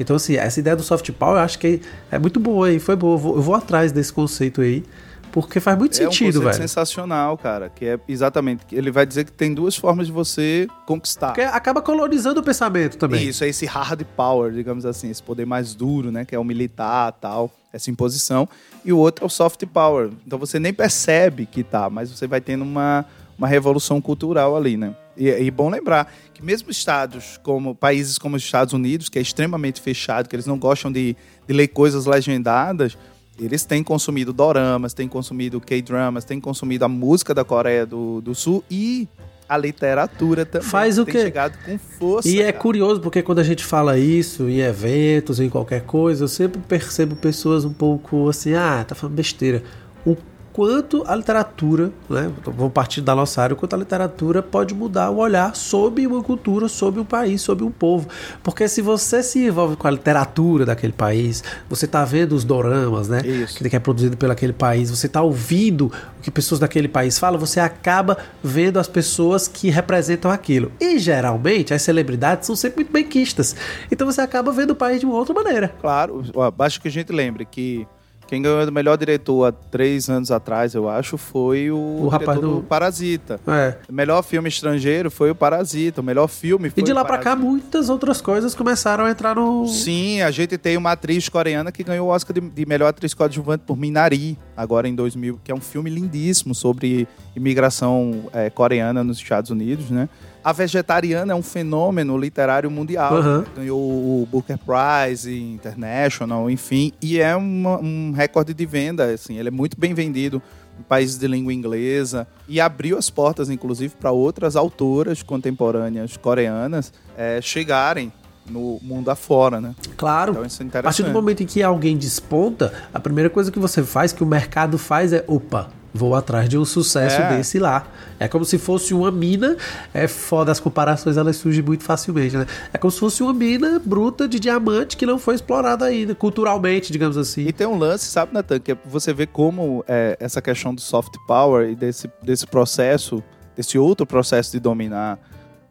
então 0.01 0.15
assim 0.15 0.35
essa 0.35 0.59
ideia 0.59 0.75
do 0.75 0.83
soft 0.83 1.09
power 1.11 1.37
eu 1.37 1.43
acho 1.43 1.57
que 1.59 1.81
é 2.11 2.19
muito 2.19 2.39
boa 2.39 2.71
e 2.71 2.79
foi 2.79 2.95
boa 2.95 3.15
eu 3.15 3.17
vou, 3.17 3.35
eu 3.35 3.41
vou 3.41 3.55
atrás 3.55 3.91
desse 3.91 4.11
conceito 4.11 4.61
aí 4.61 4.83
porque 5.31 5.59
faz 5.59 5.77
muito 5.77 5.95
sentido, 5.95 6.37
é 6.37 6.41
um 6.41 6.43
velho. 6.43 6.55
sensacional, 6.55 7.37
cara. 7.37 7.69
Que 7.69 7.85
é 7.85 7.99
exatamente. 8.07 8.63
Ele 8.71 8.91
vai 8.91 9.05
dizer 9.05 9.23
que 9.23 9.31
tem 9.31 9.53
duas 9.53 9.75
formas 9.75 10.07
de 10.07 10.13
você 10.13 10.67
conquistar. 10.85 11.27
Porque 11.27 11.41
acaba 11.41 11.81
colonizando 11.81 12.41
o 12.41 12.43
pensamento 12.43 12.97
também. 12.97 13.27
Isso, 13.27 13.43
é 13.43 13.47
esse 13.47 13.65
hard 13.65 14.03
power, 14.15 14.51
digamos 14.51 14.85
assim, 14.85 15.09
esse 15.09 15.23
poder 15.23 15.45
mais 15.45 15.73
duro, 15.73 16.11
né? 16.11 16.25
Que 16.25 16.35
é 16.35 16.39
o 16.39 16.43
militar 16.43 17.13
tal, 17.13 17.49
essa 17.71 17.89
imposição. 17.89 18.47
E 18.83 18.91
o 18.91 18.97
outro 18.97 19.23
é 19.23 19.27
o 19.27 19.29
soft 19.29 19.65
power. 19.67 20.09
Então 20.27 20.37
você 20.37 20.59
nem 20.59 20.73
percebe 20.73 21.45
que 21.45 21.63
tá, 21.63 21.89
mas 21.89 22.11
você 22.11 22.27
vai 22.27 22.41
tendo 22.41 22.63
uma, 22.63 23.05
uma 23.37 23.47
revolução 23.47 24.01
cultural 24.01 24.57
ali, 24.57 24.75
né? 24.75 24.93
E, 25.15 25.29
e 25.29 25.51
bom 25.51 25.69
lembrar 25.69 26.11
que 26.33 26.43
mesmo 26.43 26.71
estados 26.71 27.39
como 27.43 27.75
países 27.75 28.17
como 28.17 28.35
os 28.35 28.43
Estados 28.43 28.73
Unidos, 28.73 29.09
que 29.09 29.19
é 29.19 29.21
extremamente 29.21 29.81
fechado, 29.81 30.29
que 30.29 30.35
eles 30.35 30.45
não 30.45 30.57
gostam 30.57 30.91
de, 30.91 31.15
de 31.47 31.53
ler 31.53 31.67
coisas 31.67 32.05
legendadas, 32.05 32.97
eles 33.39 33.65
têm 33.65 33.83
consumido 33.83 34.31
doramas, 34.31 34.93
têm 34.93 35.07
consumido 35.07 35.59
K-dramas, 35.59 36.23
têm 36.23 36.39
consumido 36.39 36.85
a 36.85 36.87
música 36.87 37.33
da 37.33 37.43
Coreia 37.43 37.85
do, 37.85 38.21
do 38.21 38.35
Sul 38.35 38.63
e 38.69 39.07
a 39.51 39.57
literatura 39.57 40.45
também. 40.45 40.67
Faz 40.67 40.97
o 40.97 41.03
tem 41.03 41.13
quê? 41.13 41.21
chegado 41.21 41.57
com 41.65 41.77
força. 41.77 42.29
E 42.29 42.41
é 42.41 42.51
curioso 42.53 43.01
porque 43.01 43.21
quando 43.21 43.39
a 43.39 43.43
gente 43.43 43.65
fala 43.65 43.97
isso 43.97 44.47
em 44.47 44.59
eventos, 44.59 45.41
em 45.41 45.49
qualquer 45.49 45.81
coisa, 45.81 46.23
eu 46.23 46.27
sempre 46.27 46.61
percebo 46.61 47.17
pessoas 47.17 47.65
um 47.65 47.73
pouco 47.73 48.29
assim, 48.29 48.53
ah, 48.53 48.85
tá 48.87 48.95
falando 48.95 49.15
besteira. 49.15 49.61
O 50.05 50.15
quanto 50.53 51.03
a 51.07 51.15
literatura, 51.15 51.91
né, 52.09 52.31
vamos 52.45 52.73
partir 52.73 53.01
da 53.01 53.15
nossa 53.15 53.41
área, 53.41 53.53
o 53.53 53.57
quanto 53.57 53.73
a 53.73 53.77
literatura 53.77 54.43
pode 54.43 54.73
mudar 54.73 55.09
o 55.09 55.17
olhar 55.17 55.55
sobre 55.55 56.05
uma 56.05 56.21
cultura, 56.21 56.67
sobre 56.67 56.99
um 56.99 57.05
país, 57.05 57.41
sobre 57.41 57.63
um 57.63 57.71
povo. 57.71 58.07
Porque 58.43 58.67
se 58.67 58.81
você 58.81 59.23
se 59.23 59.39
envolve 59.39 59.75
com 59.75 59.87
a 59.87 59.91
literatura 59.91 60.65
daquele 60.65 60.93
país, 60.93 61.43
você 61.69 61.85
está 61.85 62.03
vendo 62.03 62.33
os 62.33 62.43
doramas, 62.43 63.07
né, 63.07 63.21
Isso. 63.25 63.63
que 63.63 63.75
é 63.75 63.79
produzido 63.79 64.17
pelo 64.17 64.31
aquele 64.31 64.53
país, 64.53 64.89
você 64.89 65.07
está 65.07 65.21
ouvindo 65.21 65.91
o 66.19 66.21
que 66.21 66.29
pessoas 66.29 66.59
daquele 66.59 66.87
país 66.87 67.17
falam, 67.17 67.39
você 67.39 67.59
acaba 67.59 68.17
vendo 68.43 68.79
as 68.79 68.87
pessoas 68.87 69.47
que 69.47 69.69
representam 69.69 70.29
aquilo. 70.29 70.71
E 70.79 70.99
geralmente 70.99 71.73
as 71.73 71.81
celebridades 71.81 72.45
são 72.47 72.55
sempre 72.55 72.83
muito 72.83 72.91
benquistas. 72.91 73.55
Então 73.91 74.05
você 74.05 74.21
acaba 74.21 74.51
vendo 74.51 74.71
o 74.71 74.75
país 74.75 74.99
de 74.99 75.05
uma 75.05 75.15
outra 75.15 75.33
maneira. 75.33 75.69
Claro, 75.79 76.23
basta 76.55 76.79
que 76.79 76.87
a 76.87 76.91
gente 76.91 77.11
lembre 77.11 77.45
que 77.45 77.87
quem 78.31 78.41
ganhou 78.41 78.65
o 78.65 78.71
melhor 78.71 78.97
diretor 78.97 79.43
há 79.43 79.51
três 79.51 80.09
anos 80.09 80.31
atrás, 80.31 80.73
eu 80.73 80.87
acho, 80.87 81.17
foi 81.17 81.69
o, 81.69 81.75
o 81.75 82.07
rapaz 82.07 82.39
do... 82.39 82.55
do 82.55 82.63
Parasita. 82.63 83.41
É. 83.45 83.75
O 83.89 83.93
melhor 83.93 84.23
filme 84.23 84.47
estrangeiro 84.47 85.11
foi 85.11 85.29
o 85.29 85.35
Parasita. 85.35 85.99
O 85.99 86.03
melhor 86.03 86.29
filme 86.29 86.69
foi 86.69 86.81
E 86.81 86.85
de 86.85 86.93
lá 86.93 87.03
para 87.03 87.17
cá, 87.17 87.35
muitas 87.35 87.89
outras 87.89 88.21
coisas 88.21 88.55
começaram 88.55 89.03
a 89.03 89.11
entrar 89.11 89.35
no. 89.35 89.67
Sim, 89.67 90.21
a 90.21 90.31
gente 90.31 90.57
tem 90.57 90.77
uma 90.77 90.93
atriz 90.93 91.27
coreana 91.27 91.73
que 91.73 91.83
ganhou 91.83 92.07
o 92.07 92.09
Oscar 92.09 92.33
de, 92.33 92.39
de 92.39 92.65
melhor 92.65 92.87
atriz 92.87 93.13
coadjuvante 93.13 93.65
por 93.67 93.75
Minari, 93.75 94.37
agora 94.55 94.87
em 94.87 94.95
2000, 94.95 95.41
que 95.43 95.51
é 95.51 95.53
um 95.53 95.59
filme 95.59 95.89
lindíssimo 95.89 96.55
sobre 96.55 97.09
imigração 97.35 98.29
é, 98.31 98.49
coreana 98.49 99.03
nos 99.03 99.17
Estados 99.17 99.51
Unidos, 99.51 99.89
né? 99.89 100.07
A 100.43 100.51
Vegetariana 100.51 101.33
é 101.33 101.35
um 101.35 101.43
fenômeno 101.43 102.17
literário 102.17 102.69
mundial. 102.69 103.15
Uhum. 103.15 103.43
Ganhou 103.55 103.79
o 103.79 104.27
Booker 104.29 104.57
Prize 104.57 105.31
International, 105.31 106.49
enfim, 106.49 106.91
e 107.01 107.19
é 107.19 107.35
uma, 107.35 107.79
um 107.79 108.11
recorde 108.11 108.53
de 108.53 108.65
venda. 108.65 109.05
Assim, 109.05 109.37
ele 109.37 109.49
é 109.49 109.51
muito 109.51 109.79
bem 109.79 109.93
vendido 109.93 110.41
em 110.79 110.83
países 110.83 111.17
de 111.17 111.27
língua 111.27 111.53
inglesa 111.53 112.27
e 112.47 112.59
abriu 112.59 112.97
as 112.97 113.09
portas, 113.09 113.49
inclusive, 113.49 113.93
para 113.99 114.11
outras 114.11 114.55
autoras 114.55 115.21
contemporâneas 115.21 116.17
coreanas 116.17 116.91
é, 117.15 117.39
chegarem 117.41 118.11
no 118.49 118.79
mundo 118.81 119.09
afora, 119.11 119.61
né? 119.61 119.75
Claro. 119.95 120.31
Então, 120.31 120.45
isso 120.45 120.63
é 120.63 120.79
a 120.79 120.83
partir 120.83 121.03
do 121.03 121.11
momento 121.11 121.43
em 121.43 121.45
que 121.45 121.61
alguém 121.61 121.95
desponta, 121.95 122.73
a 122.93 122.99
primeira 122.99 123.29
coisa 123.29 123.51
que 123.51 123.59
você 123.59 123.83
faz, 123.83 124.11
que 124.11 124.23
o 124.23 124.25
mercado 124.25 124.77
faz 124.77 125.13
é, 125.13 125.23
opa, 125.27 125.69
vou 125.93 126.15
atrás 126.15 126.47
de 126.47 126.57
um 126.57 126.65
sucesso 126.65 127.21
é. 127.21 127.37
desse 127.37 127.59
lá. 127.59 127.85
É 128.19 128.27
como 128.27 128.45
se 128.45 128.57
fosse 128.57 128.93
uma 128.93 129.11
mina, 129.11 129.57
é 129.93 130.07
foda, 130.07 130.51
as 130.51 130.59
comparações 130.59 131.17
elas 131.17 131.35
surgem 131.35 131.63
muito 131.63 131.83
facilmente, 131.83 132.37
né? 132.37 132.45
É 132.73 132.77
como 132.77 132.91
se 132.91 132.99
fosse 132.99 133.23
uma 133.23 133.33
mina 133.33 133.81
bruta 133.83 134.27
de 134.27 134.39
diamante 134.39 134.95
que 134.95 135.05
não 135.05 135.17
foi 135.17 135.35
explorada 135.35 135.85
ainda, 135.85 136.15
culturalmente, 136.15 136.91
digamos 136.91 137.17
assim. 137.17 137.47
E 137.47 137.53
tem 137.53 137.67
um 137.67 137.77
lance, 137.77 138.05
sabe, 138.05 138.33
Nathan, 138.33 138.59
que 138.59 138.73
é 138.73 138.77
você 138.85 139.13
vê 139.13 139.25
como 139.25 139.83
é, 139.87 140.17
essa 140.19 140.41
questão 140.41 140.73
do 140.73 140.81
soft 140.81 141.15
power 141.27 141.69
e 141.69 141.75
desse, 141.75 142.09
desse 142.23 142.45
processo, 142.47 143.23
desse 143.55 143.77
outro 143.77 144.05
processo 144.05 144.51
de 144.51 144.59
dominar 144.59 145.19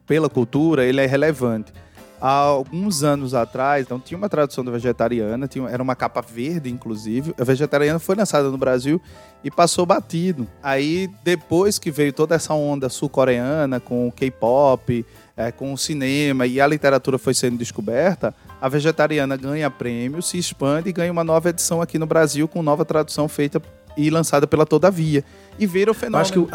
pela 0.07 0.29
cultura, 0.29 0.85
ele 0.85 1.01
é 1.01 1.07
relevante 1.07 1.73
há 2.21 2.31
alguns 2.31 3.03
anos 3.03 3.35
atrás, 3.35 3.85
então 3.85 3.99
tinha 3.99 4.19
uma 4.19 4.29
tradução 4.29 4.65
da 4.65 4.71
vegetariana, 4.71 5.49
tinha, 5.49 5.69
era 5.69 5.83
uma 5.83 5.97
capa 5.97 6.21
verde, 6.21 6.71
inclusive. 6.71 7.35
A 7.39 7.45
vegetariana 7.45 7.99
foi 7.99 8.15
lançada 8.15 8.51
no 8.51 8.59
Brasil 8.59 9.01
e 9.43 9.51
passou 9.51 9.87
batido. 9.87 10.47
Aí, 10.63 11.09
depois 11.25 11.79
que 11.79 11.91
veio 11.91 12.13
toda 12.13 12.35
essa 12.35 12.53
onda 12.53 12.89
sul-coreana 12.89 13.81
com 13.81 14.07
o 14.07 14.13
K-pop, 14.13 15.05
é, 15.37 15.51
com 15.51 15.73
o 15.73 15.79
cinema 15.79 16.47
e 16.47 16.61
a 16.61 16.67
literatura 16.67 17.17
foi 17.17 17.33
sendo 17.33 17.57
descoberta, 17.57 18.35
a 18.61 18.69
vegetariana 18.69 19.37
ganha 19.37 19.71
prêmio, 19.71 20.21
se 20.21 20.37
expande 20.37 20.91
e 20.91 20.93
ganha 20.93 21.11
uma 21.11 21.25
nova 21.25 21.49
edição 21.49 21.81
aqui 21.81 21.99
no 21.99 22.07
Brasil 22.07 22.47
com 22.47 22.63
nova 22.63 22.85
tradução 22.85 23.27
feita 23.27 23.59
e 24.07 24.11
lançada 24.11 24.47
pela 24.47 24.67
Todavia 24.67 25.25
e 25.59 25.67
ver 25.67 25.91
o 25.91 25.95
fenômeno. 25.95 26.23
Acho 26.23 26.33
que 26.33 26.49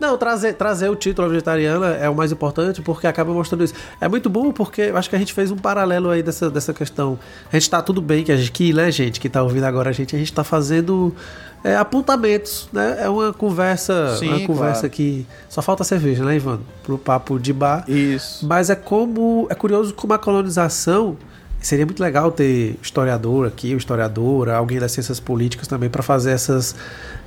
não 0.00 0.16
trazer 0.18 0.54
trazer 0.54 0.88
o 0.88 0.96
título 0.96 1.28
vegetariana 1.28 1.94
é 1.94 2.08
o 2.08 2.14
mais 2.14 2.32
importante 2.32 2.82
porque 2.82 3.06
acaba 3.06 3.32
mostrando 3.32 3.64
isso. 3.64 3.74
É 4.00 4.08
muito 4.08 4.28
bom 4.28 4.52
porque 4.52 4.82
acho 4.94 5.08
que 5.08 5.16
a 5.16 5.18
gente 5.18 5.32
fez 5.32 5.50
um 5.50 5.56
paralelo 5.56 6.10
aí 6.10 6.22
dessa, 6.22 6.50
dessa 6.50 6.74
questão. 6.74 7.18
A 7.52 7.56
gente 7.56 7.70
tá 7.70 7.80
tudo 7.80 8.02
bem 8.02 8.24
que 8.24 8.32
a 8.32 8.36
gente 8.36 8.52
que 8.52 8.72
né 8.72 8.90
gente 8.90 9.20
que 9.20 9.28
tá 9.28 9.42
ouvindo 9.42 9.64
agora 9.64 9.90
a 9.90 9.92
gente 9.92 10.14
a 10.14 10.18
gente 10.18 10.32
tá 10.32 10.42
fazendo 10.42 11.14
é, 11.62 11.76
apontamentos, 11.76 12.68
né? 12.72 12.98
É 13.00 13.08
uma 13.08 13.32
conversa, 13.32 14.16
Sim, 14.16 14.28
uma 14.28 14.46
conversa 14.46 14.82
claro. 14.82 14.94
que 14.94 15.26
só 15.48 15.60
falta 15.60 15.82
cerveja, 15.84 16.24
né, 16.24 16.36
Ivan? 16.36 16.60
Pro 16.84 16.96
papo 16.96 17.38
de 17.38 17.52
bar. 17.52 17.84
Isso. 17.88 18.46
Mas 18.46 18.70
é 18.70 18.74
como 18.74 19.46
é 19.50 19.54
curioso 19.54 19.92
como 19.94 20.12
a 20.12 20.18
colonização 20.18 21.16
Seria 21.60 21.84
muito 21.84 22.00
legal 22.00 22.30
ter 22.30 22.76
historiador 22.80 23.46
aqui, 23.46 23.74
historiadora, 23.74 24.56
alguém 24.56 24.78
das 24.78 24.92
ciências 24.92 25.18
políticas 25.18 25.66
também 25.66 25.90
para 25.90 26.02
fazer 26.02 26.30
essas, 26.30 26.74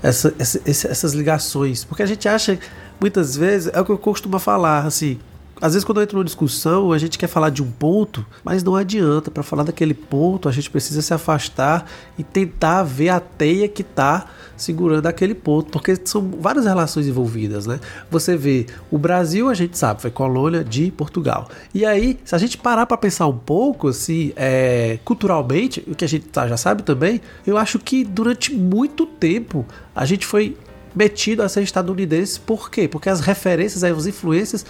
essa, 0.02 0.34
essa, 0.40 0.62
essas 0.66 1.14
ligações. 1.14 1.84
Porque 1.84 2.02
a 2.02 2.06
gente 2.06 2.28
acha, 2.28 2.58
muitas 3.00 3.36
vezes, 3.36 3.72
é 3.74 3.82
o 3.82 3.86
que 3.86 3.92
eu 3.92 3.98
costumo 3.98 4.40
falar, 4.40 4.86
assim, 4.86 5.20
às 5.62 5.74
vezes, 5.74 5.86
quando 5.86 6.00
eu 6.00 6.04
entro 6.04 6.18
numa 6.18 6.26
discussão, 6.26 6.92
a 6.92 6.98
gente 6.98 7.20
quer 7.20 7.28
falar 7.28 7.52
de 7.52 7.62
um 7.62 7.70
ponto, 7.70 8.26
mas 8.44 8.64
não 8.64 8.76
adianta. 8.76 9.30
Para 9.30 9.44
falar 9.44 9.62
daquele 9.62 9.94
ponto, 9.94 10.50
a 10.50 10.52
gente 10.52 10.70
precisa 10.72 11.04
se 11.04 11.14
afastar 11.14 11.86
e 12.18 12.24
tentar 12.24 12.82
ver 12.82 13.10
a 13.10 13.20
teia 13.20 13.68
que 13.68 13.84
está 13.84 14.26
segurando 14.58 15.06
aquele 15.06 15.36
ponto, 15.36 15.72
porque 15.72 15.96
são 16.04 16.32
várias 16.40 16.66
relações 16.66 17.08
envolvidas, 17.08 17.68
né? 17.68 17.80
Você 18.10 18.36
vê, 18.36 18.66
o 18.90 18.98
Brasil, 18.98 19.50
a 19.50 19.54
gente 19.54 19.78
sabe, 19.78 20.02
foi 20.02 20.10
colônia 20.10 20.64
de 20.64 20.92
Portugal. 20.92 21.48
E 21.74 21.86
aí, 21.86 22.20
se 22.24 22.34
a 22.34 22.38
gente 22.40 22.58
parar 22.58 22.88
para 22.88 22.98
pensar 22.98 23.28
um 23.28 23.38
pouco, 23.38 23.90
assim, 23.90 24.34
é, 24.36 24.98
culturalmente, 25.06 25.84
o 25.88 25.96
que 25.96 26.06
a 26.06 26.10
gente 26.10 26.26
tá, 26.28 26.48
já 26.48 26.58
sabe 26.58 26.82
também, 26.82 27.22
eu 27.46 27.58
acho 27.58 27.78
que 27.78 28.04
durante 28.04 28.54
muito 28.54 29.06
tempo 29.06 29.64
a 29.96 30.06
gente 30.06 30.26
foi 30.26 30.58
metido 30.96 31.42
a 31.42 31.50
ser 31.50 31.62
estadunidense. 31.62 32.40
Por 32.40 32.70
quê? 32.70 32.88
Porque 32.88 33.10
as 33.10 33.22
referências, 33.22 33.84
as 33.84 34.06
influências 34.06 34.66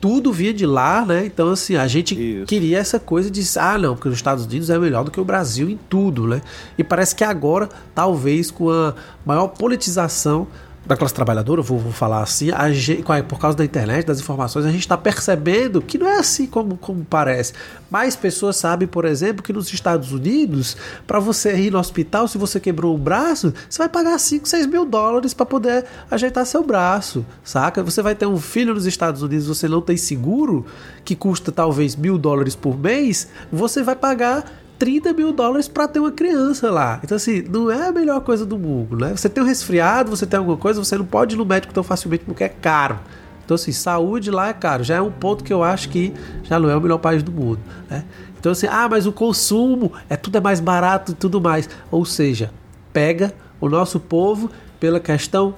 tudo 0.00 0.32
vinha 0.32 0.52
de 0.54 0.66
lá, 0.66 1.04
né? 1.04 1.26
Então, 1.26 1.50
assim, 1.50 1.76
a 1.76 1.86
gente 1.86 2.14
Isso. 2.14 2.46
queria 2.46 2.78
essa 2.78 2.98
coisa 2.98 3.30
de, 3.30 3.42
ah, 3.58 3.78
não, 3.78 3.94
porque 3.94 4.08
os 4.08 4.14
Estados 4.14 4.44
Unidos 4.44 4.70
é 4.70 4.78
melhor 4.78 5.04
do 5.04 5.10
que 5.10 5.20
o 5.20 5.24
Brasil 5.24 5.68
em 5.68 5.78
tudo, 5.88 6.26
né? 6.26 6.40
E 6.76 6.84
parece 6.84 7.14
que 7.14 7.24
agora, 7.24 7.68
talvez 7.94 8.50
com 8.50 8.70
a 8.70 8.94
maior 9.24 9.48
politização 9.48 10.46
da 10.88 10.96
classe 10.96 11.12
trabalhadora, 11.12 11.60
vou, 11.60 11.78
vou 11.78 11.92
falar 11.92 12.22
assim, 12.22 12.46
gente, 12.72 13.04
por 13.28 13.38
causa 13.38 13.58
da 13.58 13.64
internet, 13.64 14.06
das 14.06 14.20
informações, 14.20 14.64
a 14.64 14.70
gente 14.70 14.80
está 14.80 14.96
percebendo 14.96 15.82
que 15.82 15.98
não 15.98 16.08
é 16.08 16.18
assim 16.18 16.46
como, 16.46 16.78
como 16.78 17.04
parece. 17.04 17.52
Mais 17.90 18.16
pessoas 18.16 18.56
sabem, 18.56 18.88
por 18.88 19.04
exemplo, 19.04 19.42
que 19.42 19.52
nos 19.52 19.70
Estados 19.70 20.12
Unidos, 20.12 20.78
para 21.06 21.20
você 21.20 21.54
ir 21.54 21.70
no 21.70 21.78
hospital, 21.78 22.26
se 22.26 22.38
você 22.38 22.58
quebrou 22.58 22.94
o 22.94 22.98
braço, 22.98 23.52
você 23.68 23.78
vai 23.78 23.88
pagar 23.90 24.18
5, 24.18 24.48
6 24.48 24.66
mil 24.66 24.86
dólares 24.86 25.34
para 25.34 25.44
poder 25.44 25.84
ajeitar 26.10 26.46
seu 26.46 26.64
braço, 26.64 27.24
saca? 27.44 27.82
Você 27.82 28.00
vai 28.00 28.14
ter 28.14 28.24
um 28.24 28.38
filho 28.38 28.72
nos 28.72 28.86
Estados 28.86 29.20
Unidos, 29.20 29.46
você 29.46 29.68
não 29.68 29.82
tem 29.82 29.98
seguro, 29.98 30.64
que 31.04 31.14
custa 31.14 31.52
talvez 31.52 31.94
mil 31.94 32.16
dólares 32.16 32.56
por 32.56 32.78
mês, 32.78 33.28
você 33.52 33.82
vai 33.82 33.94
pagar 33.94 34.50
30 34.78 35.12
mil 35.12 35.32
dólares 35.32 35.66
para 35.66 35.88
ter 35.88 35.98
uma 35.98 36.12
criança 36.12 36.70
lá. 36.70 37.00
Então, 37.02 37.16
assim, 37.16 37.42
não 37.42 37.70
é 37.70 37.88
a 37.88 37.92
melhor 37.92 38.20
coisa 38.20 38.46
do 38.46 38.58
mundo, 38.58 38.96
né? 38.96 39.14
Você 39.16 39.28
tem 39.28 39.42
um 39.42 39.46
resfriado, 39.46 40.10
você 40.10 40.26
tem 40.26 40.38
alguma 40.38 40.56
coisa, 40.56 40.82
você 40.82 40.96
não 40.96 41.04
pode 41.04 41.34
ir 41.34 41.38
no 41.38 41.44
médico 41.44 41.74
tão 41.74 41.82
facilmente 41.82 42.24
porque 42.24 42.44
é 42.44 42.48
caro. 42.48 42.98
Então, 43.44 43.54
assim, 43.54 43.72
saúde 43.72 44.30
lá 44.30 44.48
é 44.48 44.52
caro. 44.52 44.84
Já 44.84 44.96
é 44.96 45.00
um 45.00 45.10
ponto 45.10 45.42
que 45.42 45.52
eu 45.52 45.62
acho 45.62 45.88
que 45.88 46.12
já 46.44 46.60
não 46.60 46.70
é 46.70 46.76
o 46.76 46.80
melhor 46.80 46.98
país 46.98 47.22
do 47.22 47.32
mundo, 47.32 47.60
né? 47.90 48.04
Então, 48.38 48.52
assim, 48.52 48.68
ah, 48.70 48.88
mas 48.88 49.06
o 49.06 49.12
consumo 49.12 49.92
é 50.08 50.16
tudo 50.16 50.38
é 50.38 50.40
mais 50.40 50.60
barato 50.60 51.12
e 51.12 51.14
tudo 51.14 51.40
mais. 51.40 51.68
Ou 51.90 52.04
seja, 52.04 52.52
pega 52.92 53.34
o 53.60 53.68
nosso 53.68 53.98
povo 53.98 54.50
pela 54.78 55.00
questão 55.00 55.54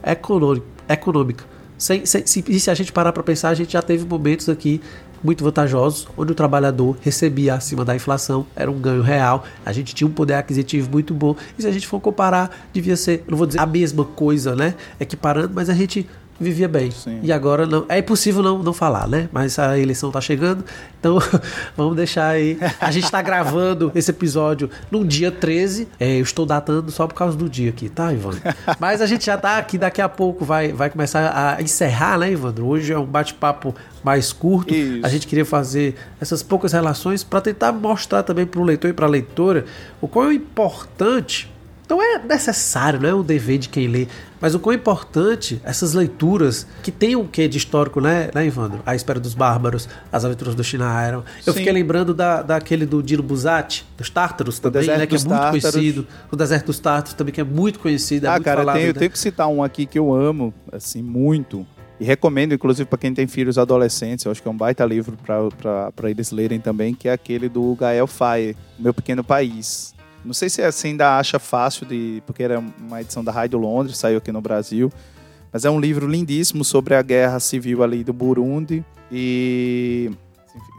econômica. 0.89 1.45
Sem, 1.77 2.07
sem, 2.07 2.27
se, 2.27 2.61
se 2.61 2.71
a 2.71 2.75
gente 2.75 2.93
parar 2.93 3.13
para 3.13 3.23
pensar, 3.23 3.51
a 3.51 3.55
gente 3.55 3.73
já 3.73 3.83
teve 3.83 4.07
momentos 4.07 4.49
aqui 4.49 4.81
muito 5.23 5.45
vantajosos, 5.45 6.09
onde 6.17 6.33
o 6.33 6.35
trabalhador 6.35 6.97
recebia 7.01 7.55
acima 7.55 7.85
da 7.85 7.95
inflação, 7.95 8.47
era 8.55 8.71
um 8.71 8.79
ganho 8.79 9.03
real, 9.03 9.45
a 9.65 9.73
gente 9.73 9.95
tinha 9.95 10.09
um 10.09 10.13
poder 10.13 10.35
aquisitivo 10.35 10.91
muito 10.91 11.15
bom. 11.15 11.37
E 11.59 11.63
se 11.63 11.69
a 11.69 11.73
gente 11.73 11.87
for 11.87 12.01
comparar, 12.01 12.69
devia 12.73 12.97
ser, 12.97 13.25
não 13.29 13.37
vou 13.37 13.47
dizer 13.47 13.61
a 13.61 13.67
mesma 13.67 14.05
coisa, 14.05 14.55
né? 14.57 14.75
Equiparando, 14.99 15.53
mas 15.55 15.69
a 15.69 15.75
gente 15.75 16.07
vivia 16.41 16.67
bem. 16.67 16.91
Sim. 16.91 17.21
E 17.23 17.31
agora 17.31 17.67
não. 17.67 17.85
É 17.89 17.99
impossível 17.99 18.43
não, 18.43 18.63
não 18.63 18.73
falar, 18.73 19.07
né? 19.07 19.29
Mas 19.31 19.59
a 19.59 19.79
eleição 19.79 20.09
está 20.09 20.21
chegando, 20.21 20.65
então 20.99 21.19
vamos 21.77 21.95
deixar 21.95 22.29
aí. 22.29 22.59
A 22.81 22.91
gente 22.91 23.05
está 23.05 23.21
gravando 23.21 23.93
esse 23.95 24.11
episódio 24.11 24.71
no 24.91 25.05
dia 25.05 25.31
13. 25.31 25.87
É, 26.01 26.17
eu 26.17 26.23
estou 26.23 26.47
datando 26.47 26.91
só 26.91 27.07
por 27.07 27.15
causa 27.15 27.37
do 27.37 27.49
dia 27.49 27.71
aqui, 27.71 27.89
tá, 27.89 28.13
Ivan? 28.13 28.33
Mas 28.79 29.03
a 29.03 29.07
gente 29.07 29.27
já 29.27 29.35
está 29.35 29.59
aqui, 29.59 29.77
daqui 29.77 30.01
a 30.01 30.09
pouco 30.09 30.45
vai, 30.45 30.73
vai 30.73 30.89
começar 30.89 31.33
a 31.35 31.63
encerrar, 31.63 32.19
né, 32.19 32.33
Ivandro? 32.33 32.67
Hoje 32.67 32.93
é 32.93 32.99
um 32.99 33.05
bate-papo 33.05 33.75
mais 34.03 34.33
curto. 34.33 34.75
Isso. 34.75 35.05
A 35.05 35.09
gente 35.09 35.27
queria 35.27 35.45
fazer 35.45 35.95
essas 36.21 36.43
poucas 36.43 36.73
relações 36.73 37.23
para 37.23 37.41
tentar 37.41 37.73
mostrar 37.73 38.23
também 38.23 38.47
para 38.47 38.61
o 38.61 38.65
leitor 38.65 38.91
e 38.91 38.93
para 38.95 39.07
a 39.07 39.11
leitora 39.11 39.67
o 40.01 40.09
quão 40.09 40.31
é 40.31 40.35
importante 40.35 41.51
não 41.91 42.03
é 42.03 42.19
necessário, 42.19 43.01
não 43.01 43.09
é 43.09 43.15
um 43.15 43.23
dever 43.23 43.59
de 43.59 43.69
quem 43.69 43.89
lê, 43.89 44.07
mas 44.41 44.55
o 44.55 44.61
quão 44.61 44.73
importante 44.73 45.61
essas 45.65 45.93
leituras 45.93 46.67
que 46.83 46.91
tem 46.91 47.15
o 47.17 47.21
um 47.21 47.27
quê 47.27 47.47
de 47.47 47.59
histórico, 47.59 48.01
né, 48.01 48.31
né, 48.35 48.47
Ivandro? 48.47 48.81
A 48.87 48.95
Espera 48.95 49.21
dos 49.21 49.35
Bárbaros, 49.35 49.89
As 50.11 50.25
Aventuras 50.25 50.55
do 50.55 50.65
Shinaharon. 50.65 51.23
Eu 51.47 51.53
Sim. 51.53 51.59
fiquei 51.59 51.73
lembrando 51.73 52.15
da, 52.15 52.43
daquele 52.43 52.87
do 52.87 53.03
Dino 53.03 53.23
Buzzati, 53.23 53.85
dos 53.99 54.09
Tártaros 54.09 54.59
também, 54.59 54.87
né, 54.87 55.07
que 55.07 55.15
é 55.15 55.19
muito 55.19 55.29
Tártaros. 55.29 55.71
conhecido. 55.71 56.07
O 56.31 56.37
Deserto 56.37 56.67
dos 56.67 56.79
Tártaros 56.79 57.15
também, 57.15 57.35
que 57.35 57.41
é 57.41 57.45
muito 57.45 57.79
conhecido. 57.79 58.27
É 58.27 58.29
ah, 58.29 58.33
muito 58.33 58.45
cara, 58.45 58.61
falado, 58.61 58.77
tem, 58.77 58.85
né? 58.85 58.91
eu 58.91 58.95
tenho 58.95 59.11
que 59.11 59.19
citar 59.19 59.49
um 59.49 59.63
aqui 59.63 59.85
que 59.85 59.99
eu 59.99 60.15
amo, 60.15 60.55
assim, 60.73 61.03
muito. 61.03 61.67
E 61.99 62.05
recomendo, 62.05 62.55
inclusive, 62.55 62.89
para 62.89 62.99
quem 62.99 63.13
tem 63.13 63.27
filhos 63.27 63.59
adolescentes, 63.59 64.25
eu 64.25 64.33
acho 64.33 64.41
que 64.41 64.49
é 64.49 64.51
um 64.51 64.57
baita 64.57 64.87
livro 64.87 65.19
para 65.23 66.09
eles 66.09 66.31
lerem 66.31 66.59
também, 66.59 66.95
que 66.95 67.09
é 67.09 67.13
aquele 67.13 67.47
do 67.47 67.75
Gael 67.75 68.07
Faye, 68.07 68.57
Meu 68.79 68.95
Pequeno 68.95 69.23
País. 69.23 69.95
Não 70.25 70.35
sei 70.35 70.49
se 70.49 70.71
você 70.71 70.89
ainda 70.89 71.19
acha 71.19 71.39
fácil 71.39 71.87
de. 71.87 72.23
Porque 72.27 72.43
era 72.43 72.59
uma 72.59 73.01
edição 73.01 73.25
da 73.25 73.33
Rádio 73.33 73.59
Londres, 73.59 73.97
saiu 73.97 74.19
aqui 74.19 74.31
no 74.31 74.41
Brasil. 74.41 74.93
Mas 75.53 75.65
é 75.65 75.71
um 75.71 75.81
livro 75.81 76.07
lindíssimo 76.07 76.65
sobre 76.65 76.95
a 76.95 77.03
guerra 77.03 77.41
civil 77.41 77.83
ali 77.83 78.05
do 78.05 78.13
Burundi 78.13 78.85
e. 79.11 80.11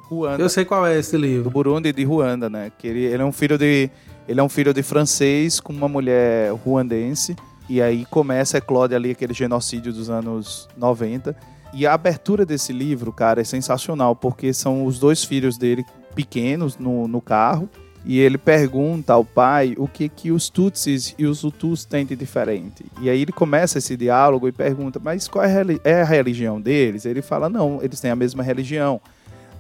Ruanda. 0.03 0.43
Eu 0.43 0.49
sei 0.49 0.65
qual 0.65 0.85
é 0.85 0.99
esse 0.99 1.17
livro. 1.17 1.45
Do 1.45 1.49
Burundi 1.49 1.89
e 1.89 1.93
de 1.93 2.03
Ruanda, 2.03 2.49
né? 2.49 2.71
Que 2.77 2.87
ele, 2.87 3.03
ele 3.05 3.21
é 3.21 3.25
um 3.25 3.31
filho 3.31 3.57
de. 3.57 3.89
Ele 4.27 4.39
é 4.39 4.43
um 4.43 4.49
filho 4.49 4.73
de 4.73 4.83
francês 4.83 5.59
com 5.59 5.73
uma 5.73 5.87
mulher 5.87 6.51
ruandense. 6.51 7.35
E 7.67 7.81
aí 7.81 8.05
começa, 8.05 8.57
eclode 8.57 8.93
ali 8.93 9.11
aquele 9.11 9.33
genocídio 9.33 9.91
dos 9.91 10.09
anos 10.09 10.67
90. 10.77 11.35
E 11.73 11.87
a 11.87 11.93
abertura 11.93 12.45
desse 12.45 12.73
livro, 12.73 13.13
cara, 13.13 13.41
é 13.41 13.43
sensacional, 13.45 14.15
porque 14.15 14.53
são 14.53 14.85
os 14.85 14.99
dois 14.99 15.23
filhos 15.23 15.57
dele 15.57 15.85
pequenos 16.13 16.77
no, 16.77 17.07
no 17.07 17.21
carro 17.21 17.69
e 18.03 18.19
ele 18.19 18.37
pergunta 18.37 19.13
ao 19.13 19.23
pai 19.23 19.75
o 19.77 19.87
que 19.87 20.09
que 20.09 20.31
os 20.31 20.49
Tutsis 20.49 21.13
e 21.17 21.25
os 21.25 21.43
Hutus 21.43 21.85
têm 21.85 22.05
de 22.05 22.15
diferente. 22.15 22.83
E 22.99 23.09
aí 23.09 23.21
ele 23.21 23.31
começa 23.31 23.77
esse 23.77 23.95
diálogo 23.95 24.47
e 24.47 24.51
pergunta, 24.51 24.99
mas 24.99 25.27
qual 25.27 25.45
é 25.45 26.01
a 26.01 26.03
religião 26.03 26.59
deles? 26.59 27.05
Ele 27.05 27.21
fala, 27.21 27.47
não, 27.47 27.79
eles 27.81 27.99
têm 27.99 28.09
a 28.09 28.15
mesma 28.15 28.41
religião. 28.41 28.99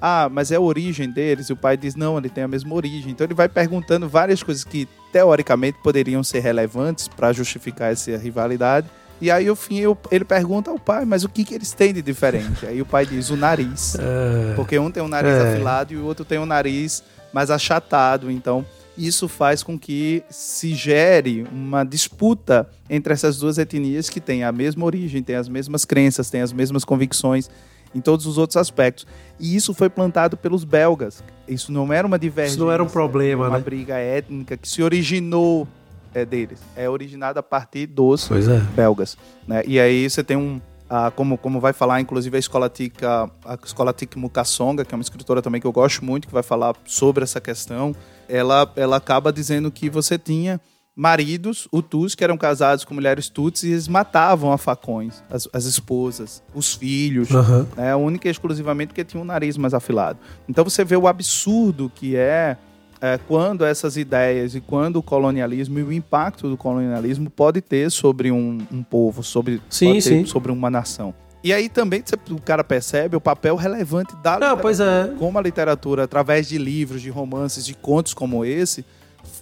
Ah, 0.01 0.27
mas 0.31 0.51
é 0.51 0.55
a 0.55 0.59
origem 0.59 1.11
deles? 1.11 1.49
E 1.49 1.53
o 1.53 1.55
pai 1.55 1.77
diz, 1.77 1.95
não, 1.95 2.17
ele 2.17 2.29
tem 2.29 2.43
a 2.43 2.47
mesma 2.47 2.73
origem. 2.73 3.11
Então 3.11 3.25
ele 3.25 3.35
vai 3.35 3.47
perguntando 3.47 4.09
várias 4.09 4.41
coisas 4.41 4.63
que 4.63 4.87
teoricamente 5.11 5.77
poderiam 5.83 6.23
ser 6.23 6.39
relevantes 6.39 7.07
para 7.07 7.31
justificar 7.31 7.91
essa 7.91 8.17
rivalidade. 8.17 8.89
E 9.21 9.29
aí, 9.29 9.45
no 9.45 9.55
fim, 9.55 9.81
ele 10.09 10.25
pergunta 10.25 10.71
ao 10.71 10.79
pai, 10.79 11.05
mas 11.05 11.23
o 11.23 11.29
que, 11.29 11.45
que 11.45 11.53
eles 11.53 11.71
têm 11.73 11.93
de 11.93 12.01
diferente? 12.01 12.65
Aí 12.65 12.81
o 12.81 12.85
pai 12.87 13.05
diz, 13.05 13.29
o 13.29 13.37
nariz. 13.37 13.95
É. 14.01 14.55
Porque 14.55 14.77
um 14.79 14.89
tem 14.89 15.03
um 15.03 15.07
nariz 15.07 15.31
é. 15.31 15.53
afilado 15.53 15.93
e 15.93 15.97
o 15.97 16.03
outro 16.03 16.25
tem 16.25 16.39
um 16.39 16.45
nariz 16.45 17.03
mais 17.33 17.49
achatado. 17.49 18.29
Então, 18.31 18.65
isso 18.97 19.27
faz 19.27 19.63
com 19.63 19.79
que 19.79 20.23
se 20.29 20.73
gere 20.73 21.45
uma 21.51 21.83
disputa 21.83 22.69
entre 22.89 23.13
essas 23.13 23.37
duas 23.37 23.57
etnias 23.57 24.09
que 24.09 24.19
têm 24.19 24.43
a 24.43 24.51
mesma 24.51 24.85
origem, 24.85 25.23
têm 25.23 25.35
as 25.35 25.47
mesmas 25.47 25.85
crenças, 25.85 26.29
têm 26.29 26.41
as 26.41 26.51
mesmas 26.51 26.83
convicções 26.83 27.49
em 27.93 28.01
todos 28.01 28.25
os 28.25 28.37
outros 28.37 28.57
aspectos. 28.57 29.05
E 29.39 29.55
isso 29.55 29.73
foi 29.73 29.89
plantado 29.89 30.37
pelos 30.37 30.63
belgas. 30.63 31.23
Isso 31.47 31.71
não 31.71 31.91
era 31.91 32.05
uma 32.05 32.19
divergência. 32.19 32.55
Isso 32.55 32.63
não 32.63 32.71
era 32.71 32.83
um 32.83 32.87
problema, 32.87 33.47
uma 33.47 33.57
né? 33.57 33.63
briga 33.63 33.97
étnica 33.97 34.55
que 34.55 34.67
se 34.67 34.81
originou 34.81 35.67
é, 36.13 36.25
deles. 36.25 36.59
É 36.75 36.89
originada 36.89 37.39
a 37.39 37.43
partir 37.43 37.87
dos 37.87 38.29
é. 38.31 38.59
belgas. 38.75 39.17
Né? 39.47 39.63
E 39.65 39.79
aí 39.79 40.09
você 40.09 40.23
tem 40.23 40.37
um, 40.37 40.61
ah, 40.93 41.09
como, 41.09 41.37
como 41.37 41.57
vai 41.61 41.71
falar, 41.71 42.01
inclusive, 42.01 42.35
a 42.35 42.39
Escola 42.39 42.67
Tica, 42.67 43.31
a 43.45 43.57
Escola 43.63 43.93
Tic 43.93 44.13
Mukassonga, 44.17 44.83
que 44.83 44.93
é 44.93 44.97
uma 44.97 45.01
escritora 45.01 45.41
também 45.41 45.61
que 45.61 45.65
eu 45.65 45.71
gosto 45.71 46.03
muito, 46.03 46.27
que 46.27 46.33
vai 46.33 46.43
falar 46.43 46.75
sobre 46.83 47.23
essa 47.23 47.39
questão, 47.39 47.95
ela, 48.27 48.69
ela 48.75 48.97
acaba 48.97 49.31
dizendo 49.31 49.71
que 49.71 49.89
você 49.89 50.17
tinha 50.17 50.59
maridos, 50.93 51.65
Hutus, 51.71 52.13
que 52.13 52.25
eram 52.25 52.37
casados 52.37 52.83
com 52.83 52.93
mulheres 52.93 53.29
Tutsis 53.29 53.63
e 53.63 53.71
eles 53.71 53.87
matavam 53.87 54.51
a 54.51 54.57
facões, 54.57 55.23
as, 55.29 55.47
as 55.53 55.63
esposas, 55.63 56.43
os 56.53 56.73
filhos, 56.73 57.31
uhum. 57.31 57.65
né, 57.77 57.95
única 57.95 58.27
e 58.27 58.31
exclusivamente 58.31 58.89
porque 58.89 59.05
tinham 59.05 59.23
um 59.23 59.25
nariz 59.25 59.55
mais 59.55 59.73
afilado. 59.73 60.19
Então 60.49 60.65
você 60.65 60.83
vê 60.83 60.97
o 60.97 61.07
absurdo 61.07 61.89
que 61.95 62.17
é 62.17 62.57
é, 63.01 63.19
quando 63.27 63.65
essas 63.65 63.97
ideias 63.97 64.53
e 64.53 64.61
quando 64.61 64.97
o 64.97 65.03
colonialismo 65.03 65.79
e 65.79 65.83
o 65.83 65.91
impacto 65.91 66.47
do 66.47 66.55
colonialismo 66.55 67.29
pode 67.29 67.59
ter 67.59 67.89
sobre 67.89 68.31
um, 68.31 68.59
um 68.71 68.83
povo, 68.83 69.23
sobre, 69.23 69.59
sim, 69.69 69.99
sim. 69.99 70.25
sobre 70.25 70.51
uma 70.51 70.69
nação. 70.69 71.13
E 71.43 71.51
aí 71.51 71.67
também 71.67 72.03
o 72.29 72.39
cara 72.39 72.63
percebe 72.63 73.15
o 73.15 73.21
papel 73.21 73.55
relevante 73.55 74.15
da 74.17 74.37
Não, 74.37 74.55
pois 74.55 74.79
é. 74.79 75.11
como 75.17 75.39
a 75.39 75.41
literatura, 75.41 76.03
através 76.03 76.47
de 76.47 76.59
livros, 76.59 77.01
de 77.01 77.09
romances, 77.09 77.65
de 77.65 77.73
contos 77.73 78.13
como 78.13 78.45
esse, 78.45 78.85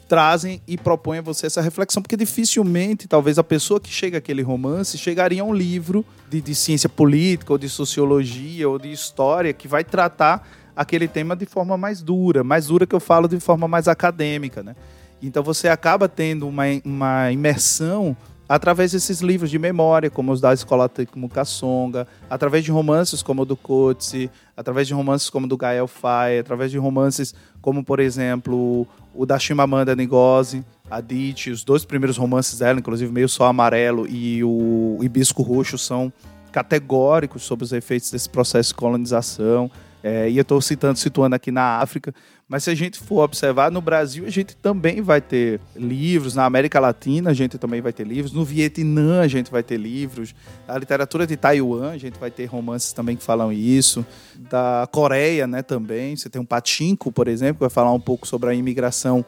trazem 0.07 0.61
e 0.65 0.77
propõem 0.77 1.19
a 1.19 1.21
você 1.21 1.45
essa 1.45 1.61
reflexão, 1.61 2.01
porque 2.01 2.15
dificilmente, 2.15 3.07
talvez 3.07 3.37
a 3.37 3.43
pessoa 3.43 3.81
que 3.81 3.89
chega 3.89 4.19
àquele 4.19 4.41
romance 4.41 4.97
chegaria 4.97 5.41
a 5.41 5.45
um 5.45 5.53
livro 5.53 6.05
de, 6.29 6.39
de 6.39 6.55
ciência 6.55 6.87
política, 6.87 7.51
ou 7.51 7.57
de 7.57 7.67
sociologia, 7.67 8.69
ou 8.69 8.79
de 8.79 8.91
história, 8.91 9.51
que 9.51 9.67
vai 9.67 9.83
tratar 9.83 10.47
aquele 10.75 11.07
tema 11.07 11.35
de 11.35 11.45
forma 11.45 11.77
mais 11.77 12.01
dura, 12.01 12.43
mais 12.43 12.67
dura 12.67 12.85
que 12.85 12.95
eu 12.95 12.99
falo 12.99 13.27
de 13.27 13.39
forma 13.39 13.67
mais 13.67 13.87
acadêmica, 13.87 14.63
né? 14.63 14.75
Então 15.21 15.43
você 15.43 15.67
acaba 15.67 16.07
tendo 16.07 16.47
uma, 16.47 16.63
uma 16.85 17.31
imersão 17.31 18.15
através 18.49 18.93
desses 18.93 19.21
livros 19.21 19.51
de 19.51 19.59
memória, 19.59 20.09
como 20.09 20.31
os 20.31 20.41
da 20.41 20.51
escola 20.51 20.89
como 21.11 21.29
Kassonga, 21.29 22.07
através 22.27 22.65
de 22.65 22.71
romances 22.71 23.21
como 23.21 23.43
o 23.43 23.45
do 23.45 23.55
Coetzee, 23.55 24.31
através 24.57 24.87
de 24.87 24.93
romances 24.95 25.29
como 25.29 25.45
o 25.45 25.49
do 25.49 25.55
Gael 25.55 25.87
Faye, 25.87 26.39
através 26.39 26.71
de 26.71 26.77
romances 26.79 27.35
como, 27.61 27.83
por 27.83 27.99
exemplo, 27.99 28.87
o 29.13 29.25
da 29.25 29.37
Chimamanda 29.37 29.95
Ngozi 29.95 30.65
Adichie, 30.89 31.51
os 31.51 31.63
dois 31.63 31.85
primeiros 31.85 32.17
romances 32.17 32.57
dela, 32.57 32.79
inclusive 32.79 33.11
Meio 33.11 33.29
Sol 33.29 33.45
Amarelo 33.45 34.07
e 34.07 34.43
o 34.43 34.97
Hibisco 35.01 35.43
Roxo, 35.43 35.77
são 35.77 36.11
categóricos 36.51 37.43
sobre 37.43 37.63
os 37.63 37.71
efeitos 37.71 38.09
desse 38.09 38.27
processo 38.27 38.69
de 38.69 38.75
colonização. 38.75 39.69
É, 40.01 40.29
e 40.29 40.37
eu 40.37 40.43
estou 40.43 40.61
citando, 40.61 40.97
situando 40.97 41.35
aqui 41.35 41.51
na 41.51 41.79
África, 41.79 42.13
mas 42.47 42.63
se 42.63 42.69
a 42.69 42.75
gente 42.75 42.97
for 42.99 43.21
observar, 43.21 43.69
no 43.69 43.81
Brasil 43.81 44.25
a 44.25 44.29
gente 44.29 44.55
também 44.55 45.01
vai 45.01 45.19
ter 45.19 45.59
livros, 45.75 46.35
na 46.35 46.45
América 46.45 46.79
Latina 46.79 47.31
a 47.31 47.33
gente 47.33 47.57
também 47.57 47.81
vai 47.81 47.91
ter 47.91 48.07
livros, 48.07 48.31
no 48.31 48.45
Vietnã 48.45 49.21
a 49.21 49.27
gente 49.27 49.51
vai 49.51 49.61
ter 49.61 49.77
livros, 49.77 50.33
na 50.65 50.77
literatura 50.77 51.27
de 51.27 51.35
Taiwan 51.35 51.91
a 51.91 51.97
gente 51.97 52.17
vai 52.17 52.31
ter 52.31 52.45
romances 52.45 52.93
também 52.93 53.17
que 53.17 53.23
falam 53.23 53.51
isso, 53.51 54.05
da 54.49 54.87
Coreia 54.89 55.45
né, 55.45 55.61
também, 55.61 56.15
você 56.15 56.29
tem 56.29 56.41
um 56.41 56.45
Pachinko, 56.45 57.11
por 57.11 57.27
exemplo, 57.27 57.55
que 57.55 57.61
vai 57.61 57.69
falar 57.69 57.91
um 57.91 57.99
pouco 57.99 58.25
sobre 58.25 58.49
a 58.49 58.53
imigração 58.53 59.25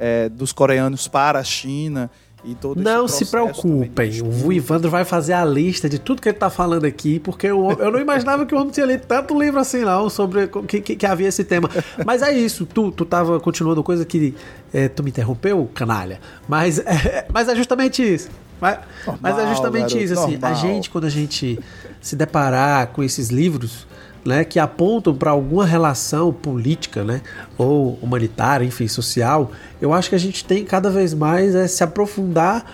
é, 0.00 0.30
dos 0.30 0.50
coreanos 0.50 1.06
para 1.06 1.38
a 1.38 1.44
China. 1.44 2.10
E 2.42 2.54
todo 2.54 2.80
não 2.80 3.06
se 3.06 3.26
preocupem, 3.26 4.22
o 4.22 4.50
Ivandro 4.50 4.90
vai 4.90 5.04
fazer 5.04 5.34
a 5.34 5.44
lista 5.44 5.88
de 5.88 5.98
tudo 5.98 6.22
que 6.22 6.28
ele 6.28 6.38
tá 6.38 6.48
falando 6.48 6.86
aqui, 6.86 7.18
porque 7.18 7.46
eu, 7.46 7.70
eu 7.78 7.90
não 7.90 8.00
imaginava 8.00 8.46
que 8.46 8.54
o 8.54 8.58
homem 8.58 8.70
tinha 8.70 8.86
lido 8.86 9.06
tanto 9.06 9.38
livro 9.38 9.60
assim, 9.60 9.80
não, 9.80 10.08
sobre 10.08 10.48
que, 10.66 10.80
que, 10.80 10.96
que 10.96 11.06
havia 11.06 11.28
esse 11.28 11.44
tema. 11.44 11.68
Mas 12.04 12.22
é 12.22 12.32
isso, 12.32 12.64
tu, 12.64 12.90
tu 12.90 13.04
tava 13.04 13.38
continuando 13.40 13.82
coisa 13.82 14.06
que 14.06 14.34
é, 14.72 14.88
tu 14.88 15.02
me 15.02 15.10
interrompeu, 15.10 15.68
canalha. 15.74 16.18
Mas 16.48 16.78
é, 16.78 17.26
mas 17.32 17.48
é 17.48 17.54
justamente 17.54 18.02
isso. 18.02 18.30
Mas, 18.60 18.78
mas 19.20 19.34
é 19.34 19.36
Normal, 19.36 19.54
justamente 19.54 19.94
garoto, 19.94 19.98
isso, 19.98 20.12
assim, 20.12 20.34
a 20.36 20.38
normal. 20.38 20.54
gente, 20.54 20.90
quando 20.90 21.04
a 21.04 21.10
gente 21.10 21.58
se 22.00 22.16
deparar 22.16 22.88
com 22.88 23.02
esses 23.02 23.28
livros, 23.28 23.86
né, 24.24 24.44
que 24.44 24.58
apontam 24.58 25.14
para 25.14 25.30
alguma 25.30 25.64
relação 25.64 26.32
política, 26.32 27.02
né, 27.02 27.22
ou 27.56 27.98
humanitária, 28.02 28.64
enfim, 28.64 28.88
social, 28.88 29.52
eu 29.80 29.92
acho 29.92 30.08
que 30.08 30.14
a 30.14 30.18
gente 30.18 30.44
tem 30.44 30.64
cada 30.64 30.90
vez 30.90 31.14
mais 31.14 31.54
é 31.54 31.66
se 31.66 31.82
aprofundar 31.82 32.64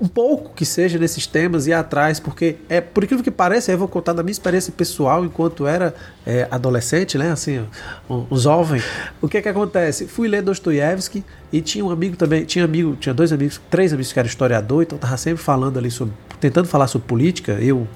um 0.00 0.08
pouco 0.08 0.52
que 0.54 0.66
seja 0.66 0.98
nesses 0.98 1.26
temas 1.26 1.66
e 1.66 1.72
atrás, 1.72 2.18
porque 2.18 2.56
é 2.68 2.80
por 2.80 3.04
incrível 3.04 3.22
que 3.22 3.30
pareça, 3.30 3.70
eu 3.70 3.78
vou 3.78 3.88
contar 3.88 4.12
da 4.12 4.22
minha 4.22 4.32
experiência 4.32 4.72
pessoal 4.72 5.24
enquanto 5.24 5.66
era 5.66 5.94
é, 6.26 6.48
adolescente, 6.50 7.16
né, 7.16 7.30
assim, 7.30 7.64
um, 8.10 8.26
um 8.30 8.36
jovem. 8.36 8.82
O 9.22 9.28
que 9.28 9.38
é 9.38 9.42
que 9.42 9.48
acontece? 9.48 10.06
Fui 10.06 10.28
ler 10.28 10.42
Dostoiévski 10.42 11.24
e 11.52 11.60
tinha 11.60 11.84
um 11.84 11.90
amigo 11.90 12.16
também, 12.16 12.44
tinha 12.44 12.64
amigo, 12.64 12.96
tinha 12.96 13.14
dois 13.14 13.32
amigos, 13.32 13.60
três 13.70 13.92
amigos 13.92 14.12
que 14.12 14.18
eram 14.18 14.28
historiador, 14.28 14.82
então 14.82 14.98
tava 14.98 15.16
sempre 15.16 15.42
falando 15.42 15.78
ali 15.78 15.90
sobre, 15.90 16.12
tentando 16.40 16.66
falar 16.66 16.88
sobre 16.88 17.06
política. 17.06 17.52
Eu 17.52 17.86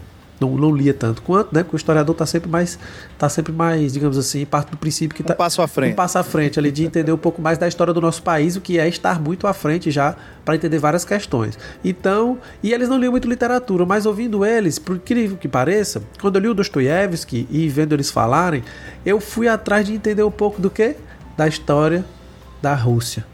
não, 0.41 0.57
não 0.57 0.75
lia 0.75 0.95
tanto 0.95 1.23
quanto, 1.23 1.55
né? 1.55 1.63
Porque 1.63 1.77
o 1.77 1.79
historiador 1.79 2.15
tá 2.15 2.27
sempre 2.27 2.49
mais, 2.49 2.79
tá 3.19 3.29
sempre 3.29 3.53
mais, 3.53 3.93
digamos 3.93 4.17
assim, 4.17 4.45
parte 4.47 4.71
do 4.71 4.77
princípio 4.77 5.17
que 5.17 5.23
Um 5.23 5.27
tá 5.27 5.35
passo 5.35 5.61
à 5.61 5.69
frente. 5.69 5.93
um 5.93 5.97
passo 5.97 6.19
à 6.19 6.23
frente 6.23 6.59
ali 6.59 6.71
de 6.71 6.85
entender 6.85 7.13
um 7.13 7.19
pouco 7.19 7.43
mais 7.43 7.59
da 7.59 7.67
história 7.67 7.93
do 7.93 8.01
nosso 8.01 8.23
país, 8.23 8.57
o 8.57 8.61
que 8.61 8.79
é 8.79 8.89
estar 8.89 9.21
muito 9.21 9.47
à 9.47 9.53
frente 9.53 9.91
já 9.91 10.17
para 10.45 10.55
entender 10.55 10.79
várias 10.79 11.05
questões. 11.05 11.59
Então, 11.85 12.39
e 12.63 12.73
eles 12.73 12.89
não 12.89 12.99
liam 12.99 13.11
muito 13.11 13.29
literatura, 13.29 13.85
mas 13.85 14.07
ouvindo 14.07 14.45
eles, 14.45 14.79
por 14.79 14.97
incrível 14.97 15.37
que 15.37 15.49
pareça, 15.49 16.03
quando 16.21 16.37
eu 16.37 16.43
li 16.43 16.49
o 16.49 16.55
Dostoiévski 16.55 17.47
e 17.51 17.69
vendo 17.69 17.95
eles 17.95 18.11
falarem, 18.11 18.63
eu 19.05 19.21
fui 19.21 19.49
atrás 19.49 19.87
de 19.87 19.93
entender 19.93 20.23
um 20.23 20.31
pouco 20.31 20.61
do 20.61 20.71
que? 20.71 20.97
Da 21.37 21.47
história 21.47 22.05
da 22.63 22.75
Rússia. 22.75 23.25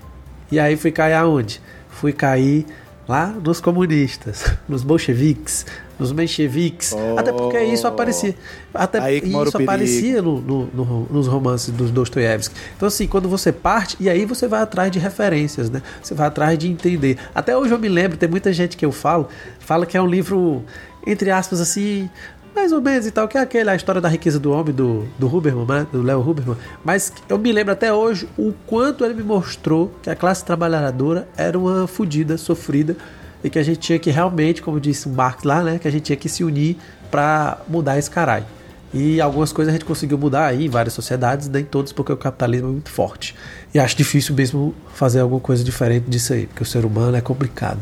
E 0.51 0.59
aí 0.59 0.77
fui 0.77 0.93
cair 0.93 1.15
aonde? 1.15 1.61
Fui 1.89 2.13
cair 2.13 2.67
lá 3.09 3.27
nos 3.27 3.61
comunistas, 3.61 4.53
nos 4.69 4.83
bolcheviques, 4.83 5.67
nos 5.99 6.13
mencheviques. 6.13 6.93
Oh. 6.93 7.19
Até 7.19 7.33
porque 7.33 7.61
isso 7.63 7.87
aparecia. 7.87 8.35
Até 8.73 8.99
Aí 8.99 9.19
isso 9.25 9.57
aparecia 9.57 10.21
no- 10.23 10.41
no- 10.41 10.67
no- 10.75 11.07
nos 11.11 11.27
romances 11.27 11.71
dos 11.73 11.91
Dostoiévski. 11.91 12.55
Então, 12.77 12.89
assim, 12.89 13.07
quando 13.07 13.29
você 13.29 13.53
parte, 13.53 13.97
e 14.01 14.09
aí 14.11 14.25
você 14.25 14.49
vai 14.49 14.61
atrás 14.63 14.91
de 14.91 14.99
referências, 14.99 15.71
né? 15.71 15.83
Você 16.03 16.15
vai 16.15 16.27
atrás 16.27 16.59
de 16.59 16.69
entender. 16.71 17.19
Até 17.35 17.57
hoje 17.57 17.73
eu 17.73 17.79
me 17.79 17.89
lembro, 17.89 18.17
tem 18.17 18.29
muita 18.29 18.53
gente 18.53 18.77
que 18.77 18.85
eu 18.85 18.93
falo, 18.93 19.29
fala 19.61 19.87
que 19.87 19.97
é 19.97 20.03
um 20.03 20.07
livro, 20.07 20.63
entre 21.07 21.31
aspas, 21.31 21.61
assim. 21.61 22.09
Mais 22.55 22.71
ou 22.71 22.81
menos 22.81 23.05
e 23.05 23.11
tal, 23.11 23.27
que 23.27 23.37
é 23.37 23.41
aquele, 23.41 23.69
a 23.69 23.75
história 23.75 24.01
da 24.01 24.09
riqueza 24.09 24.39
do 24.39 24.53
homem, 24.53 24.73
do, 24.73 25.05
do 25.19 25.27
Huberman, 25.27 25.67
né? 25.67 25.87
do 25.91 26.01
Léo 26.03 26.21
Huberman. 26.21 26.57
Mas 26.85 27.13
eu 27.29 27.37
me 27.37 27.51
lembro 27.51 27.73
até 27.73 27.93
hoje 27.93 28.29
o 28.39 28.53
quanto 28.65 29.05
ele 29.05 29.13
me 29.15 29.25
mostrou 29.25 29.93
que 30.01 30.09
a 30.09 30.15
classe 30.15 30.45
trabalhadora 30.45 31.27
era 31.37 31.59
uma 31.59 31.89
fodida, 31.89 32.39
sofrida, 32.39 32.97
e 33.45 33.51
que 33.51 33.59
a 33.59 33.63
gente 33.63 33.79
tinha 33.79 33.99
que 33.99 34.11
realmente, 34.11 34.63
como 34.63 34.81
disse 34.81 35.07
o 35.07 35.11
Marx 35.11 35.45
lá, 35.45 35.63
né? 35.63 35.79
Que 35.79 35.87
a 35.87 35.91
gente 35.91 36.05
tinha 36.05 36.17
que 36.17 36.31
se 36.31 36.43
unir 36.43 36.79
para 37.11 37.59
mudar 37.69 37.99
esse 37.99 38.11
caralho. 38.11 38.47
E 38.93 39.21
algumas 39.21 39.53
coisas 39.53 39.75
a 39.75 39.77
gente 39.77 39.85
conseguiu 39.85 40.17
mudar 40.17 40.47
aí 40.47 40.65
em 40.65 40.69
várias 40.69 40.95
sociedades, 40.95 41.49
nem 41.49 41.63
todas, 41.63 41.93
porque 41.93 42.13
o 42.13 42.17
capitalismo 42.17 42.69
é 42.69 42.73
muito 42.73 42.91
forte. 42.91 43.35
E 43.75 43.79
acho 43.79 43.95
difícil 43.97 44.35
mesmo 44.35 44.75
fazer 44.95 45.21
alguma 45.21 45.41
coisa 45.41 45.63
diferente 45.63 46.09
disso 46.09 46.33
aí, 46.33 46.47
porque 46.47 46.63
o 46.63 46.67
ser 46.67 46.87
humano 46.87 47.17
é 47.17 47.21
complicado. 47.21 47.81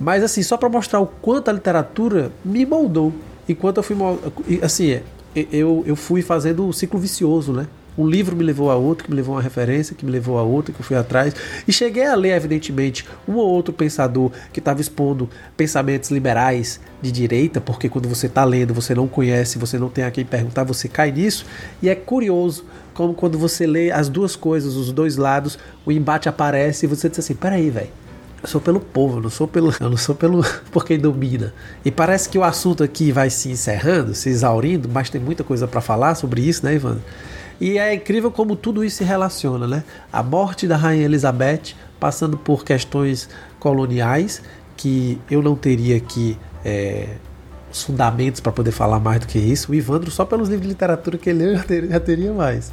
Mas 0.00 0.22
assim, 0.22 0.42
só 0.42 0.56
para 0.56 0.68
mostrar 0.68 1.00
o 1.00 1.06
quanto 1.06 1.48
a 1.50 1.52
literatura 1.52 2.32
me 2.42 2.64
moldou. 2.64 3.12
Enquanto 3.46 3.78
eu 3.78 3.82
fui. 3.82 3.96
Assim, 4.62 4.92
é, 4.92 5.02
eu, 5.34 5.84
eu 5.86 5.94
fui 5.94 6.22
fazendo 6.22 6.66
um 6.66 6.72
ciclo 6.72 6.98
vicioso, 6.98 7.52
né? 7.52 7.66
Um 7.96 8.06
livro 8.06 8.34
me 8.34 8.42
levou 8.42 8.70
a 8.70 8.76
outro, 8.76 9.04
que 9.04 9.10
me 9.10 9.16
levou 9.16 9.34
a 9.34 9.38
uma 9.38 9.42
referência, 9.42 9.94
que 9.94 10.04
me 10.04 10.10
levou 10.10 10.38
a 10.38 10.42
outra, 10.42 10.72
que 10.72 10.80
eu 10.80 10.84
fui 10.84 10.96
atrás. 10.96 11.34
E 11.68 11.72
cheguei 11.72 12.06
a 12.06 12.14
ler, 12.14 12.34
evidentemente, 12.34 13.06
um 13.28 13.34
ou 13.34 13.46
outro 13.46 13.72
pensador 13.72 14.30
que 14.52 14.60
estava 14.60 14.80
expondo 14.80 15.28
pensamentos 15.56 16.10
liberais 16.10 16.80
de 17.02 17.12
direita, 17.12 17.60
porque 17.60 17.88
quando 17.88 18.08
você 18.08 18.26
está 18.26 18.44
lendo, 18.44 18.72
você 18.72 18.94
não 18.94 19.06
conhece, 19.06 19.58
você 19.58 19.78
não 19.78 19.88
tem 19.88 20.04
a 20.04 20.10
quem 20.10 20.24
perguntar, 20.24 20.64
você 20.64 20.88
cai 20.88 21.12
nisso. 21.12 21.44
E 21.82 21.88
é 21.88 21.94
curioso 21.94 22.64
como 22.94 23.14
quando 23.14 23.38
você 23.38 23.66
lê 23.66 23.90
as 23.90 24.08
duas 24.08 24.36
coisas, 24.36 24.74
os 24.74 24.92
dois 24.92 25.16
lados, 25.16 25.58
o 25.84 25.92
embate 25.92 26.28
aparece 26.28 26.86
e 26.86 26.88
você 26.88 27.08
diz 27.08 27.18
assim: 27.18 27.34
peraí, 27.34 27.70
velho. 27.70 28.02
Eu 28.42 28.48
sou 28.48 28.60
pelo 28.60 28.80
povo, 28.80 29.18
eu 29.18 29.22
não 29.22 29.30
sou 29.30 29.46
pelo, 29.46 29.72
eu 29.78 29.88
não 29.88 29.96
sou 29.96 30.16
pelo 30.16 30.42
por 30.72 30.84
quem 30.84 30.98
domina. 30.98 31.54
E 31.84 31.92
parece 31.92 32.28
que 32.28 32.36
o 32.36 32.42
assunto 32.42 32.82
aqui 32.82 33.12
vai 33.12 33.30
se 33.30 33.48
encerrando, 33.48 34.16
se 34.16 34.28
exaurindo, 34.30 34.88
mas 34.88 35.08
tem 35.08 35.20
muita 35.20 35.44
coisa 35.44 35.68
para 35.68 35.80
falar 35.80 36.16
sobre 36.16 36.40
isso, 36.40 36.66
né, 36.66 36.74
Ivan? 36.74 36.98
E 37.62 37.78
é 37.78 37.94
incrível 37.94 38.32
como 38.32 38.56
tudo 38.56 38.84
isso 38.84 38.96
se 38.96 39.04
relaciona, 39.04 39.68
né? 39.68 39.84
A 40.12 40.20
morte 40.20 40.66
da 40.66 40.76
rainha 40.76 41.04
Elizabeth, 41.04 41.76
passando 42.00 42.36
por 42.36 42.64
questões 42.64 43.28
coloniais 43.60 44.42
que 44.76 45.16
eu 45.30 45.40
não 45.40 45.54
teria 45.54 45.96
aqui 45.96 46.36
é, 46.64 47.06
os 47.70 47.84
fundamentos 47.84 48.40
para 48.40 48.50
poder 48.50 48.72
falar 48.72 48.98
mais 48.98 49.20
do 49.20 49.28
que 49.28 49.38
isso. 49.38 49.70
O 49.70 49.76
Ivandro, 49.76 50.10
só 50.10 50.24
pelos 50.24 50.48
livros 50.48 50.66
de 50.66 50.72
literatura 50.72 51.16
que 51.16 51.30
ele 51.30 51.46
leu, 51.46 51.54
já 51.62 51.86
já 51.88 52.00
teria 52.00 52.32
mais. 52.32 52.72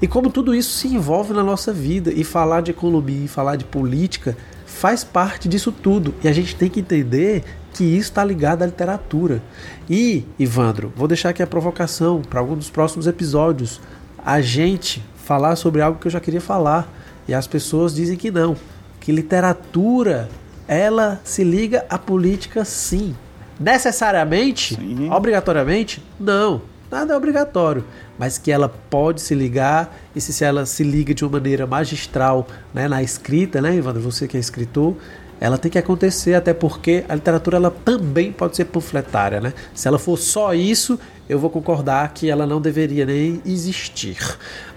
E 0.00 0.08
como 0.08 0.30
tudo 0.30 0.54
isso 0.54 0.78
se 0.78 0.88
envolve 0.88 1.34
na 1.34 1.42
nossa 1.42 1.70
vida, 1.70 2.10
e 2.10 2.24
falar 2.24 2.62
de 2.62 2.70
economia 2.70 3.26
e 3.26 3.28
falar 3.28 3.56
de 3.56 3.66
política 3.66 4.34
faz 4.64 5.04
parte 5.04 5.46
disso 5.46 5.70
tudo. 5.70 6.14
E 6.24 6.28
a 6.28 6.32
gente 6.32 6.56
tem 6.56 6.70
que 6.70 6.80
entender 6.80 7.44
que 7.74 7.84
isso 7.84 8.10
está 8.10 8.24
ligado 8.24 8.62
à 8.62 8.66
literatura. 8.66 9.42
E, 9.90 10.24
Ivandro, 10.38 10.90
vou 10.96 11.06
deixar 11.06 11.28
aqui 11.28 11.42
a 11.42 11.46
provocação 11.46 12.22
para 12.22 12.40
algum 12.40 12.56
dos 12.56 12.70
próximos 12.70 13.06
episódios. 13.06 13.78
A 14.24 14.40
gente 14.40 15.02
falar 15.16 15.56
sobre 15.56 15.80
algo 15.80 15.98
que 15.98 16.06
eu 16.06 16.10
já 16.12 16.20
queria 16.20 16.40
falar. 16.40 16.88
E 17.26 17.34
as 17.34 17.46
pessoas 17.46 17.94
dizem 17.94 18.16
que 18.16 18.30
não. 18.30 18.56
Que 19.00 19.12
literatura, 19.12 20.28
ela 20.66 21.20
se 21.24 21.44
liga 21.44 21.84
à 21.88 21.98
política 21.98 22.64
sim. 22.64 23.14
Necessariamente? 23.58 24.74
Sim. 24.74 25.10
Obrigatoriamente? 25.10 26.02
Não. 26.18 26.62
Nada 26.90 27.14
é 27.14 27.16
obrigatório. 27.16 27.84
Mas 28.18 28.36
que 28.36 28.52
ela 28.52 28.68
pode 28.68 29.22
se 29.22 29.34
ligar, 29.34 29.96
e 30.14 30.20
se, 30.20 30.44
ela 30.44 30.66
se 30.66 30.84
liga 30.84 31.14
de 31.14 31.24
uma 31.24 31.32
maneira 31.32 31.66
magistral 31.66 32.46
né, 32.74 32.86
na 32.86 33.02
escrita, 33.02 33.62
né, 33.62 33.74
Evandro? 33.74 34.02
Você 34.02 34.28
que 34.28 34.36
é 34.36 34.40
escritor, 34.40 34.96
ela 35.42 35.58
tem 35.58 35.68
que 35.68 35.76
acontecer, 35.76 36.34
até 36.34 36.54
porque 36.54 37.04
a 37.08 37.16
literatura 37.16 37.56
ela 37.56 37.70
também 37.84 38.30
pode 38.30 38.54
ser 38.54 38.66
panfletária, 38.66 39.40
né? 39.40 39.52
Se 39.74 39.88
ela 39.88 39.98
for 39.98 40.16
só 40.16 40.54
isso, 40.54 40.96
eu 41.28 41.36
vou 41.36 41.50
concordar 41.50 42.14
que 42.14 42.30
ela 42.30 42.46
não 42.46 42.60
deveria 42.60 43.04
nem 43.04 43.42
existir. 43.44 44.18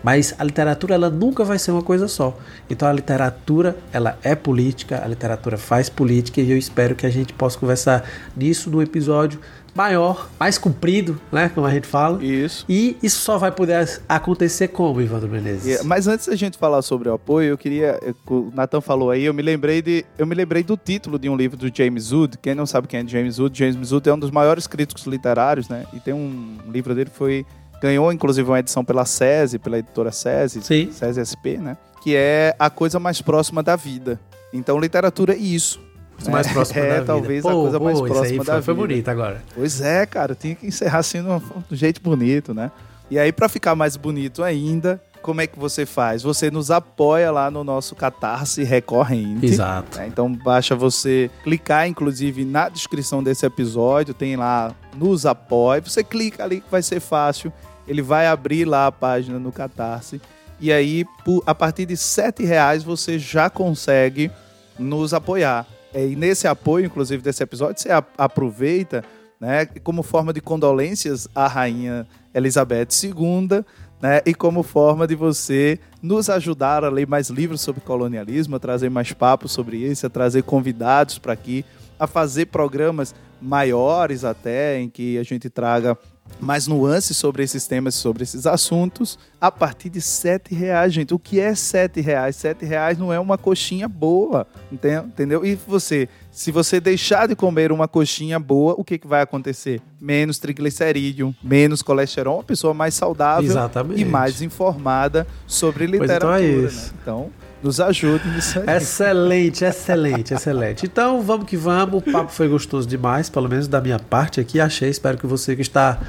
Mas 0.03 0.33
a 0.39 0.43
literatura 0.43 0.95
ela 0.95 1.07
nunca 1.07 1.43
vai 1.43 1.59
ser 1.59 1.69
uma 1.69 1.83
coisa 1.83 2.07
só. 2.07 2.35
Então 2.67 2.87
a 2.87 2.91
literatura 2.91 3.77
ela 3.93 4.17
é 4.23 4.33
política, 4.33 5.03
a 5.05 5.07
literatura 5.07 5.55
faz 5.55 5.87
política 5.87 6.41
e 6.41 6.49
eu 6.49 6.57
espero 6.57 6.95
que 6.95 7.05
a 7.05 7.11
gente 7.11 7.31
possa 7.31 7.59
conversar 7.59 8.03
nisso 8.35 8.67
no 8.71 8.81
episódio 8.81 9.39
maior, 9.75 10.29
mais 10.39 10.57
comprido, 10.57 11.19
né, 11.31 11.49
como 11.53 11.67
a 11.67 11.71
gente 11.71 11.85
fala. 11.85 12.23
Isso. 12.23 12.65
E 12.69 12.97
isso 13.03 13.19
só 13.19 13.37
vai 13.37 13.51
poder 13.51 13.87
acontecer 14.07 14.69
como, 14.69 15.01
Ivandro 15.01 15.27
Menezes? 15.29 15.81
E- 15.81 15.83
Mas 15.83 16.07
antes 16.07 16.27
da 16.27 16.35
gente 16.35 16.57
falar 16.57 16.81
sobre 16.81 17.09
o 17.09 17.13
apoio, 17.13 17.49
eu 17.49 17.57
queria. 17.57 17.99
O 18.27 18.51
Nathan 18.55 18.79
falou 18.81 19.11
aí, 19.11 19.25
eu 19.25 19.33
me 19.33 19.41
lembrei 19.41 19.81
de. 19.81 20.05
Eu 20.17 20.25
me 20.25 20.33
lembrei 20.33 20.63
do 20.63 20.77
título 20.77 21.19
de 21.19 21.27
um 21.29 21.35
livro 21.35 21.57
do 21.57 21.69
James 21.75 22.11
Wood. 22.11 22.37
Quem 22.41 22.55
não 22.55 22.65
sabe 22.65 22.87
quem 22.87 23.01
é 23.01 23.07
James 23.07 23.37
Wood, 23.37 23.57
James 23.59 23.91
Wood 23.91 24.09
é 24.09 24.13
um 24.13 24.19
dos 24.19 24.31
maiores 24.31 24.65
críticos 24.65 25.05
literários, 25.05 25.67
né? 25.67 25.85
E 25.93 25.99
tem 25.99 26.13
um 26.13 26.57
livro 26.69 26.95
dele 26.95 27.09
que 27.09 27.17
foi. 27.17 27.45
Ganhou, 27.81 28.11
inclusive, 28.11 28.49
uma 28.49 28.59
edição 28.59 28.85
pela 28.85 29.05
SESI, 29.05 29.59
pela 29.59 29.77
editora 29.77 30.09
SESI, 30.11 30.61
Sim. 30.63 30.89
SESI 30.91 31.19
SP, 31.27 31.57
né? 31.59 31.75
Que 32.01 32.15
é 32.15 32.55
a 32.57 32.69
coisa 32.69 32.99
mais 32.99 33.21
próxima 33.21 33.61
da 33.61 33.75
vida. 33.75 34.17
Então, 34.53 34.79
literatura 34.79 35.33
é 35.33 35.37
isso. 35.37 35.81
Mais 36.29 36.47
próximo 36.51 36.79
é, 36.79 36.87
da 36.89 36.93
vida. 36.95 37.05
talvez 37.05 37.45
a 37.45 37.51
coisa 37.51 37.79
mais 37.79 37.95
isso 37.97 38.05
aí 38.05 38.11
próxima 38.11 38.43
foi, 38.43 38.53
da 38.55 38.61
foi 38.61 38.73
vida. 38.73 38.87
bonito 38.87 39.07
agora. 39.09 39.43
Pois 39.53 39.81
é, 39.81 40.05
cara, 40.05 40.33
tinha 40.35 40.55
que 40.55 40.65
encerrar 40.67 40.99
assim 40.99 41.21
de 41.21 41.29
um, 41.29 41.41
jeito 41.71 42.01
bonito, 42.01 42.53
né? 42.53 42.71
E 43.11 43.19
aí, 43.19 43.31
pra 43.31 43.47
ficar 43.47 43.75
mais 43.75 43.95
bonito 43.95 44.41
ainda, 44.43 44.99
como 45.21 45.39
é 45.41 45.45
que 45.47 45.59
você 45.59 45.85
faz? 45.85 46.23
Você 46.23 46.49
nos 46.49 46.71
apoia 46.71 47.31
lá 47.31 47.51
no 47.51 47.63
nosso 47.63 47.95
catarse 47.95 48.63
recorrente. 48.63 49.45
Exato. 49.45 49.97
né? 49.97 50.07
Então 50.07 50.31
basta 50.31 50.75
você 50.75 51.29
clicar, 51.43 51.87
inclusive, 51.87 52.43
na 52.45 52.67
descrição 52.69 53.21
desse 53.23 53.45
episódio, 53.45 54.13
tem 54.13 54.35
lá 54.35 54.73
nos 54.95 55.25
apoie. 55.25 55.81
Você 55.81 56.03
clica 56.03 56.43
ali 56.43 56.61
que 56.61 56.71
vai 56.71 56.81
ser 56.81 56.99
fácil. 56.99 57.51
Ele 57.87 58.01
vai 58.01 58.25
abrir 58.25 58.65
lá 58.65 58.87
a 58.87 58.91
página 58.91 59.37
no 59.37 59.51
Catarse. 59.51 60.19
E 60.59 60.71
aí, 60.71 61.05
por- 61.23 61.43
a 61.45 61.53
partir 61.53 61.85
de 61.85 61.97
7 61.97 62.43
reais, 62.43 62.83
você 62.83 63.19
já 63.19 63.49
consegue 63.49 64.31
nos 64.79 65.13
apoiar. 65.13 65.67
É, 65.95 66.05
E 66.05 66.15
nesse 66.15 66.45
apoio, 66.45 66.85
inclusive, 66.85 67.23
desse 67.23 67.41
episódio, 67.41 67.81
você 67.81 67.89
aproveita, 68.17 69.01
né, 69.39 69.65
como 69.81 70.03
forma 70.03 70.33
de 70.33 70.41
condolências 70.41 71.25
à 71.33 71.47
rainha 71.47 72.05
Elizabeth 72.33 72.89
II, 73.01 73.63
né? 74.01 74.21
E 74.25 74.33
como 74.33 74.61
forma 74.61 75.07
de 75.07 75.15
você 75.15 75.79
nos 76.01 76.29
ajudar 76.29 76.83
a 76.83 76.89
ler 76.89 77.07
mais 77.07 77.29
livros 77.29 77.61
sobre 77.61 77.79
colonialismo, 77.79 78.57
a 78.57 78.59
trazer 78.59 78.89
mais 78.89 79.13
papos 79.13 79.53
sobre 79.53 79.77
isso, 79.77 80.05
a 80.05 80.09
trazer 80.09 80.43
convidados 80.43 81.17
para 81.17 81.31
aqui, 81.31 81.63
a 81.97 82.05
fazer 82.05 82.47
programas 82.47 83.15
maiores 83.41 84.25
até, 84.25 84.79
em 84.79 84.89
que 84.89 85.17
a 85.17 85.23
gente 85.23 85.49
traga 85.49 85.97
mais 86.39 86.67
nuances 86.67 87.17
sobre 87.17 87.43
esses 87.43 87.65
temas, 87.67 87.95
sobre 87.95 88.23
esses 88.23 88.45
assuntos, 88.45 89.17
a 89.39 89.51
partir 89.51 89.89
de 89.89 90.01
sete 90.01 90.53
reais, 90.53 90.93
gente. 90.93 91.13
O 91.13 91.19
que 91.19 91.39
é 91.39 91.55
sete 91.55 92.01
reais? 92.01 92.35
Sete 92.35 92.65
reais 92.65 92.97
não 92.97 93.11
é 93.11 93.19
uma 93.19 93.37
coxinha 93.37 93.87
boa, 93.87 94.45
entendeu? 94.71 95.45
E 95.45 95.55
você, 95.55 96.09
se 96.31 96.51
você 96.51 96.79
deixar 96.79 97.27
de 97.27 97.35
comer 97.35 97.71
uma 97.71 97.87
coxinha 97.87 98.39
boa, 98.39 98.75
o 98.77 98.83
que, 98.83 98.97
que 98.97 99.07
vai 99.07 99.21
acontecer? 99.21 99.81
Menos 99.99 100.37
triglicerídeo, 100.37 101.33
menos 101.43 101.81
colesterol, 101.81 102.37
uma 102.37 102.43
pessoa 102.43 102.73
mais 102.73 102.93
saudável 102.93 103.49
Exatamente. 103.49 104.01
e 104.01 104.05
mais 104.05 104.41
informada 104.41 105.25
sobre 105.47 105.85
literatura. 105.85 106.37
Pois 106.37 106.41
então 106.41 106.55
é 106.55 106.61
né? 106.61 106.67
isso. 106.67 106.93
Então, 107.01 107.31
nos 107.63 107.79
ajude 107.79 108.27
nisso 108.29 108.59
aí. 108.59 108.77
Excelente, 108.77 109.65
excelente, 109.65 110.33
excelente. 110.33 110.85
Então 110.85 111.21
vamos 111.21 111.45
que 111.45 111.57
vamos. 111.57 111.99
O 111.99 112.11
papo 112.11 112.31
foi 112.31 112.47
gostoso 112.47 112.87
demais, 112.87 113.29
pelo 113.29 113.49
menos 113.49 113.67
da 113.67 113.81
minha 113.81 113.99
parte 113.99 114.39
aqui. 114.39 114.59
Achei. 114.59 114.89
Espero 114.89 115.17
que 115.17 115.25
você 115.25 115.55
que 115.55 115.61
está 115.61 115.99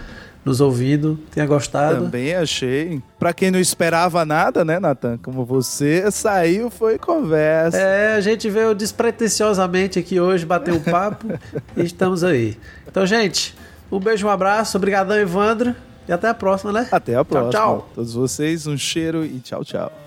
nos 0.45 0.61
ouvindo 0.61 1.19
tenha 1.33 1.45
gostado. 1.45 2.05
Também 2.05 2.35
achei. 2.35 3.03
Pra 3.19 3.33
quem 3.33 3.51
não 3.51 3.59
esperava 3.59 4.25
nada, 4.25 4.65
né, 4.65 4.79
Natan? 4.79 5.19
Como 5.19 5.45
você, 5.45 6.09
saiu, 6.13 6.71
foi 6.71 6.99
conversa. 6.99 7.77
É, 7.77 8.15
a 8.15 8.21
gente 8.21 8.49
veio 8.49 8.73
despretensiosamente 8.73 9.99
aqui 9.99 10.21
hoje 10.21 10.47
bater 10.47 10.73
um 10.73 10.79
papo 10.81 11.27
e 11.77 11.83
estamos 11.83 12.23
aí. 12.23 12.57
Então, 12.87 13.05
gente, 13.05 13.57
um 13.91 13.99
beijo, 13.99 14.27
um 14.27 14.31
abraço. 14.31 14.77
Obrigadão, 14.77 15.17
Evandro. 15.17 15.75
E 16.09 16.13
até 16.13 16.29
a 16.29 16.35
próxima, 16.35 16.71
né? 16.71 16.87
Até 16.93 17.17
a 17.17 17.25
próxima. 17.25 17.51
tchau. 17.51 17.91
Todos 17.93 18.15
vocês, 18.15 18.69
um 18.69 18.79
cheiro 18.79 19.25
e 19.25 19.41
tchau, 19.41 19.65
tchau. 19.65 20.06